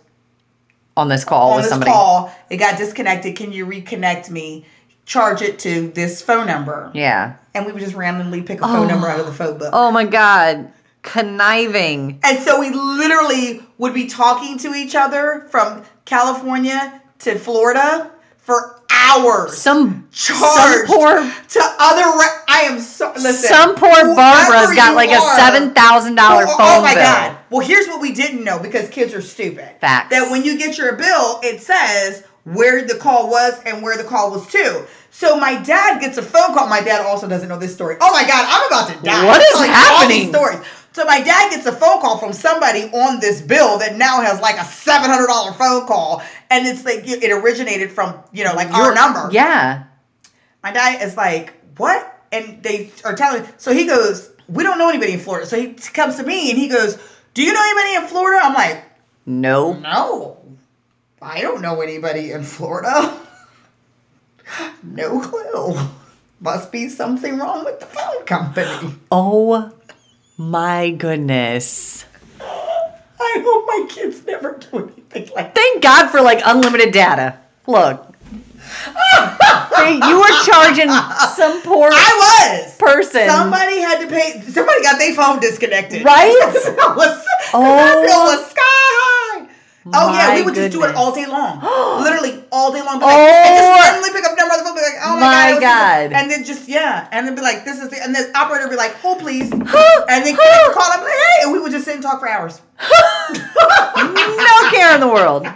[0.97, 1.91] on this call on with this somebody.
[1.91, 2.33] call.
[2.51, 3.37] It got disconnected.
[3.37, 4.67] Can you reconnect me?
[5.07, 6.91] Charge it to this phone number.
[6.95, 7.37] Yeah.
[7.55, 9.71] And we would just randomly pick a phone number out of the phone book.
[9.73, 10.73] Oh, oh my god,
[11.03, 12.21] conniving.
[12.23, 18.80] And so we literally would be talking to each other from California to Florida for
[19.01, 19.57] hours.
[19.57, 22.03] Some some poor to other.
[22.19, 23.49] Re- I am so listen.
[23.49, 27.03] some poor Barbara's got like a seven thousand dollar Oh, oh phone oh my bill.
[27.03, 27.37] god!
[27.51, 29.71] Well, here's what we didn't know because kids are stupid.
[29.81, 30.11] Facts.
[30.11, 34.05] That when you get your bill, it says where the call was and where the
[34.05, 34.87] call was to.
[35.11, 36.69] So my dad gets a phone call.
[36.69, 37.97] My dad also doesn't know this story.
[38.01, 39.27] Oh my god, I'm about to die.
[39.27, 40.33] What is I'm telling you all these happening?
[40.33, 40.80] Stories.
[40.93, 44.41] So my dad gets a phone call from somebody on this bill that now has
[44.41, 48.55] like a seven hundred dollar phone call, and it's like it originated from you know
[48.55, 49.29] like our number.
[49.33, 49.85] Yeah.
[50.63, 52.23] My dad is like, what?
[52.33, 55.47] And they are telling So he goes, we don't know anybody in Florida.
[55.47, 56.99] So he comes to me and he goes,
[57.35, 58.45] do you know anybody in Florida?
[58.45, 58.85] I'm like,
[59.27, 59.73] No.
[59.75, 60.37] no,
[61.23, 63.19] I don't know anybody in Florida.
[64.83, 65.79] no clue.
[66.41, 68.95] Must be something wrong with the phone company.
[69.11, 69.73] Oh
[70.41, 72.07] my goodness.
[72.41, 75.55] I hope my kids never do anything like that.
[75.55, 77.39] Thank God for like unlimited data.
[77.67, 78.07] Look.
[79.81, 80.89] You were charging
[81.35, 82.77] some poor I was.
[82.77, 83.27] person.
[83.29, 84.41] Somebody had to pay.
[84.43, 86.05] Somebody got their phone disconnected.
[86.05, 86.29] Right?
[86.97, 88.03] Was, Oh.
[88.03, 88.80] was sky high.
[89.87, 91.59] Oh yeah, we would just do it all day long,
[92.05, 93.01] literally all day long.
[93.01, 93.45] Like, Oh.
[93.47, 93.81] and just oh!
[93.81, 96.13] randomly pick up number on the phone, be like, "Oh my, My god!" God.
[96.13, 98.71] And then just yeah, and then be like, "This is the," and the operator would
[98.71, 100.83] be like, "Hold please," and then call.
[100.93, 102.61] I'm like, "Hey," and we would just sit and talk for hours.
[102.81, 105.47] no care in the world.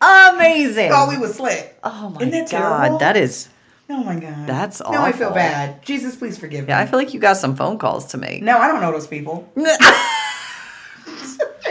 [0.00, 0.90] Amazing.
[0.92, 1.78] Oh, we was slick.
[1.84, 2.98] Oh my Isn't that god, terrible?
[2.98, 3.48] that is.
[3.88, 4.94] Oh my god, That's awful.
[4.94, 5.82] Now I feel bad.
[5.84, 6.70] Jesus, please forgive me.
[6.70, 6.80] Yeah.
[6.80, 8.42] I feel like you got some phone calls to make.
[8.42, 9.48] no, I don't know those people,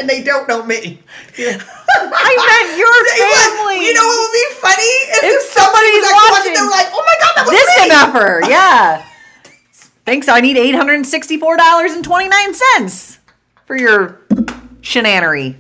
[0.02, 0.99] and they don't know me.
[1.38, 3.86] I meant your family.
[3.86, 6.34] You know what would be funny if, If somebody was somebody's watching.
[6.34, 6.54] watching.
[6.56, 9.06] They were like, "Oh my god, that was this me!" enougher, yeah.
[10.06, 10.28] Thanks.
[10.28, 13.20] I need eight hundred and sixty-four dollars and twenty-nine cents
[13.66, 14.20] for your
[14.82, 15.56] shenanery.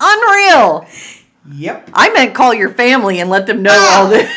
[0.00, 0.86] Unreal.
[1.52, 1.90] Yep.
[1.94, 4.02] I meant call your family and let them know Ah.
[4.02, 4.30] all this.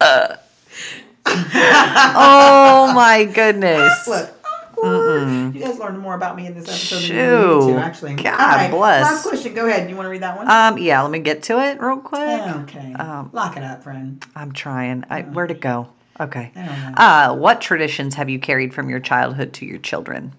[0.00, 0.36] Uh.
[1.26, 4.06] oh my goodness.
[4.08, 4.30] Look.
[4.78, 5.54] Awkward.
[5.54, 7.66] You guys learned more about me in this episode than you Shoot.
[7.66, 8.14] need to, actually.
[8.16, 9.04] God All right, bless.
[9.04, 9.54] Last question.
[9.54, 9.88] Go ahead.
[9.88, 10.50] You want to read that one?
[10.50, 12.20] Um, yeah, let me get to it real quick.
[12.20, 12.92] okay.
[12.94, 14.24] um, Lock it up, friend.
[14.34, 15.04] I'm trying.
[15.10, 15.88] I, where'd it go?
[16.20, 16.52] Okay.
[16.54, 16.94] I don't know.
[16.96, 20.32] Uh, what traditions have you carried from your childhood to your children?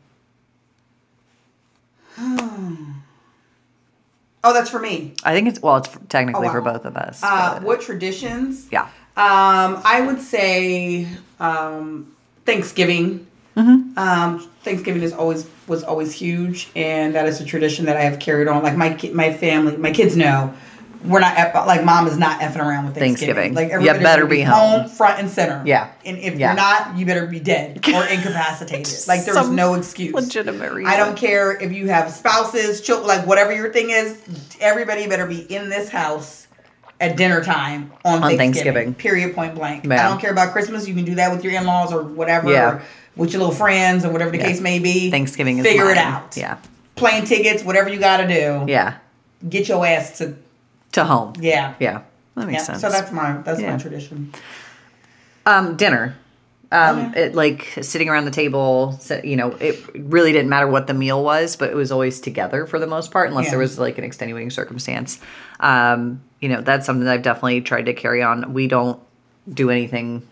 [4.48, 5.14] Oh, that's for me.
[5.24, 7.22] I think it's well, it's technically Oh, for both of us.
[7.24, 8.68] Uh, what traditions?
[8.72, 8.84] yeah.
[9.18, 11.08] Um, I would say
[11.40, 12.14] um,
[12.46, 13.26] Thanksgiving.
[13.56, 13.98] Mm-hmm.
[13.98, 18.20] Um, Thanksgiving is always was always huge, and that is a tradition that I have
[18.20, 18.64] carried on.
[18.64, 20.54] Like my my family, my kids know
[21.06, 23.54] we're not eff- like mom is not effing around with Thanksgiving.
[23.54, 23.54] Thanksgiving.
[23.54, 24.90] Like You everybody better should be home.
[24.90, 25.62] front and center.
[25.66, 25.92] Yeah.
[26.04, 26.48] and if Yeah.
[26.48, 29.08] you're not, you better be dead or incapacitated.
[29.08, 30.14] like there's no excuse.
[30.16, 30.92] legitimate reason.
[30.92, 34.20] I don't care if you have spouses, children, like whatever your thing is.
[34.60, 36.48] Everybody better be in this house
[37.00, 38.94] at dinner time on, Thanksgiving, Thanksgiving.
[38.96, 39.36] Period.
[39.36, 39.88] Point blank.
[39.92, 40.88] I don't care about Christmas.
[40.88, 42.52] You can do that with your in laws or whatever.
[42.52, 42.70] Yeah.
[42.78, 42.82] Or
[43.16, 44.48] with your little friends or whatever the Yeah.
[44.48, 45.10] case may be.
[45.12, 46.36] Thanksgiving is figure it out.
[46.38, 46.58] Yeah.
[46.96, 48.66] Plane tickets, whatever you got to do.
[48.72, 48.96] Yeah.
[49.48, 50.36] Get your ass to
[50.94, 51.34] To home.
[51.40, 51.74] yeah.
[51.80, 52.02] Yeah.
[52.36, 52.66] That makes Yeah.
[52.66, 52.82] sense.
[52.82, 53.72] So that's my that's Yeah.
[53.74, 54.34] my tradition.
[55.46, 56.16] Um, dinner.
[56.72, 57.24] Um, Okay.
[57.26, 59.00] it like sitting around the table.
[59.24, 62.66] You know, it really didn't matter what the meal was, but it was always together
[62.66, 63.52] for the most part, unless Yeah.
[63.52, 65.20] there was like an extenuating circumstance.
[65.60, 68.52] Um, you know, that's something that I've definitely tried to carry on.
[68.54, 69.00] We don't
[69.52, 70.24] do anything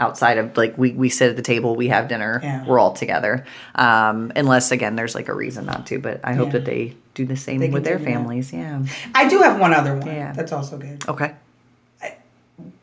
[0.00, 2.66] outside of like we we sit at the table, we have dinner, Yeah.
[2.66, 3.44] we're all together.
[3.76, 5.98] Um, unless again, there's like a reason not to.
[6.00, 6.52] But I hope Yeah.
[6.54, 8.20] that they do the same They with their continue that.
[8.20, 8.52] families.
[8.52, 8.82] Yeah.
[9.14, 10.06] I do have one other one.
[10.06, 10.32] Yeah.
[10.32, 11.06] That's also good.
[11.08, 11.32] Okay.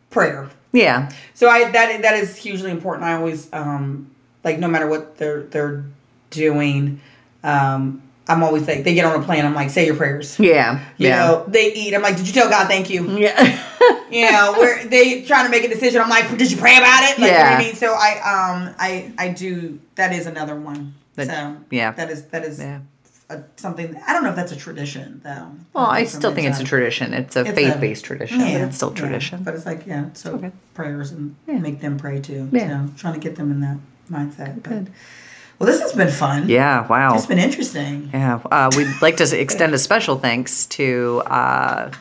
[0.09, 0.49] Prayer.
[0.72, 1.09] Yeah.
[1.34, 3.03] So I that that is hugely important.
[3.05, 4.09] I always um
[4.43, 5.84] like no matter what they're they're
[6.30, 7.01] doing,
[7.43, 9.45] um I'm always like they get on a plane.
[9.45, 10.39] I'm like say your prayers.
[10.39, 10.80] Yeah.
[10.97, 11.18] You yeah.
[11.20, 11.93] know they eat.
[11.93, 13.07] I'm like did you tell God thank you?
[13.18, 13.63] Yeah.
[14.11, 16.01] You know where they trying to make a decision.
[16.01, 17.19] I'm like did you pray about it?
[17.19, 17.57] Like, You know what Yeah.
[17.57, 17.75] I mean.
[17.75, 20.93] So I um I I do that is another one.
[21.15, 21.91] That- so yeah.
[21.91, 22.79] that is that is Yeah.
[23.29, 23.95] a, something.
[24.07, 25.47] I don't know if that's a tradition though.
[25.73, 27.13] Well, I still think it's a tradition.
[27.13, 28.95] It's a It's faith-based tradition, but it's still yeah.
[29.01, 29.43] tradition.
[29.43, 30.51] But it's like, yeah, so Okay.
[30.73, 31.57] prayers and Yeah.
[31.59, 32.47] make them pray too.
[32.51, 32.85] Yeah.
[32.87, 33.77] So trying to get them in that
[34.11, 34.63] mindset.
[34.63, 34.89] But, Good.
[35.59, 36.47] Well, this has been fun.
[36.49, 37.15] yeah, wow.
[37.15, 38.09] It's been interesting.
[38.13, 41.91] Yeah, uh, we'd like to extend a special thanks to uh,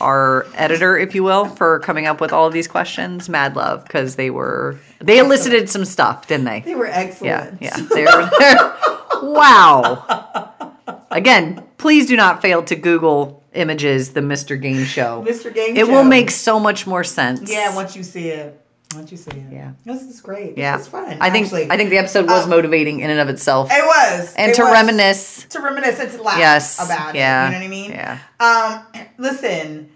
[0.00, 3.28] our editor, if you will, for coming up with all of these questions.
[3.28, 6.60] Mad love, because they were they elicited some stuff, didn't they?
[6.60, 7.62] They were excellent.
[7.62, 7.76] yeah.
[7.94, 8.76] They're, they're,
[9.22, 10.74] wow.
[11.10, 14.60] again, please do not fail to Google images the Mr.
[14.60, 15.24] Game Show.
[15.26, 15.52] Mr.
[15.52, 15.82] Game Show?
[15.82, 15.92] It Show.
[15.92, 17.50] will make so much more sense.
[17.50, 18.60] Yeah, once you see it.
[18.94, 19.52] Once you it.
[19.52, 19.72] Yeah.
[19.84, 20.56] This is great.
[20.56, 20.78] yeah.
[20.78, 21.18] Is fun.
[21.20, 21.70] I think actually.
[21.70, 24.34] I think the episode was Um, motivating in and of itself, it was.
[24.34, 24.72] and It to was.
[24.72, 25.44] reminisce.
[25.50, 26.82] To reminisce and to laugh Yes.
[26.82, 27.42] about yeah.
[27.42, 27.46] it.
[27.46, 27.90] You know what I mean?
[27.90, 28.18] Yeah.
[28.40, 29.90] Um, listen,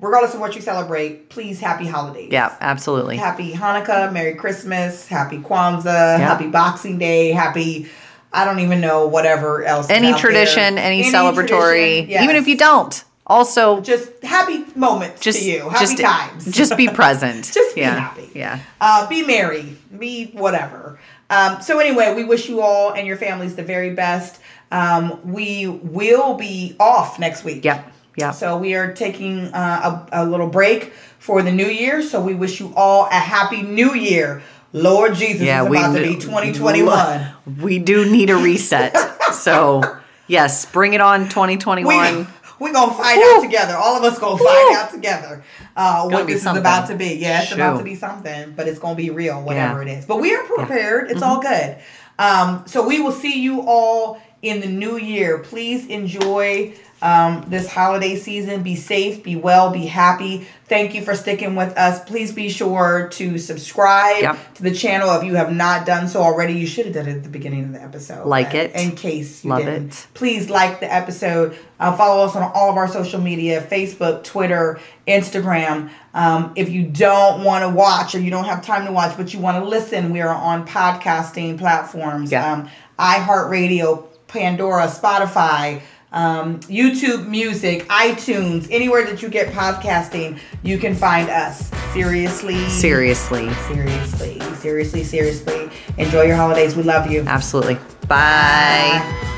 [0.00, 2.30] regardless of what you celebrate, please happy holidays.
[2.32, 2.52] Yeah.
[2.60, 3.16] Absolutely.
[3.16, 6.18] Happy Hanukkah, Merry Christmas, Happy Kwanzaa, Yeah.
[6.18, 7.88] Happy Boxing Day, Happy
[8.30, 9.88] I don't even know whatever else.
[9.88, 10.84] Any tradition, there.
[10.84, 13.02] any, celebratory, tradition, even if you don't.
[13.28, 15.68] Also, just happy moments just to you.
[15.68, 16.50] Happy just times.
[16.50, 17.44] just be present.
[17.52, 18.00] Just be yeah.
[18.00, 18.30] happy.
[18.34, 18.60] Yeah.
[18.80, 19.76] Uh, be merry.
[19.98, 20.98] Be whatever.
[21.28, 24.40] Um, so anyway, we wish you all and your families the very best.
[24.70, 27.64] Um, we will be off next week.
[27.64, 27.84] Yeah.
[28.16, 28.32] Yeah.
[28.32, 32.02] So we are taking uh, a, a little break for the new year.
[32.02, 34.42] So we wish you all a happy new year.
[34.72, 37.28] Lord Jesus yeah, is we about to be 2021.
[37.60, 38.96] We do need a reset.
[39.32, 42.26] so, yes, bring it on We, 2021.
[42.60, 43.36] We're going to find Woo.
[43.36, 43.76] out together.
[43.76, 45.44] All of us going to find out together
[45.76, 47.14] uh, what this is about to be.
[47.14, 49.92] Yeah, it's about to be something, but it's going to be real, whatever Yeah.
[49.92, 50.04] it is.
[50.06, 51.10] But we are prepared.
[51.10, 51.78] It's all good.
[52.18, 55.38] Um, so we will see you all in the new year.
[55.38, 58.62] Please enjoy um, this holiday season.
[58.62, 60.46] Be safe, be well, be happy.
[60.66, 62.04] Thank you for sticking with us.
[62.04, 64.54] Please be sure to subscribe Yep.
[64.56, 66.52] to the channel if you have not done so already.
[66.54, 68.26] You should have done it at the beginning of the episode.
[68.26, 68.72] Like uh, it.
[68.74, 69.92] In case you Love didn't.
[69.92, 70.06] it.
[70.12, 71.56] Please like the episode.
[71.80, 75.90] Uh, follow us on all of our social media Facebook, Twitter, Instagram.
[76.12, 79.32] Um, if you don't want to watch or you don't have time to watch, but
[79.32, 82.52] you want to listen, we are on podcasting platforms Yeah.
[82.52, 85.80] um, iHeartRadio, Pandora, Spotify.
[86.12, 91.70] Um, YouTube Music, iTunes, anywhere that you get podcasting, you can find us.
[91.92, 93.52] Seriously, Seriously.
[93.68, 95.70] seriously, seriously, seriously.
[95.98, 96.76] Enjoy your holidays.
[96.76, 97.22] We love you.
[97.26, 97.74] Absolutely.
[98.06, 98.08] Bye.
[98.08, 99.34] Bye.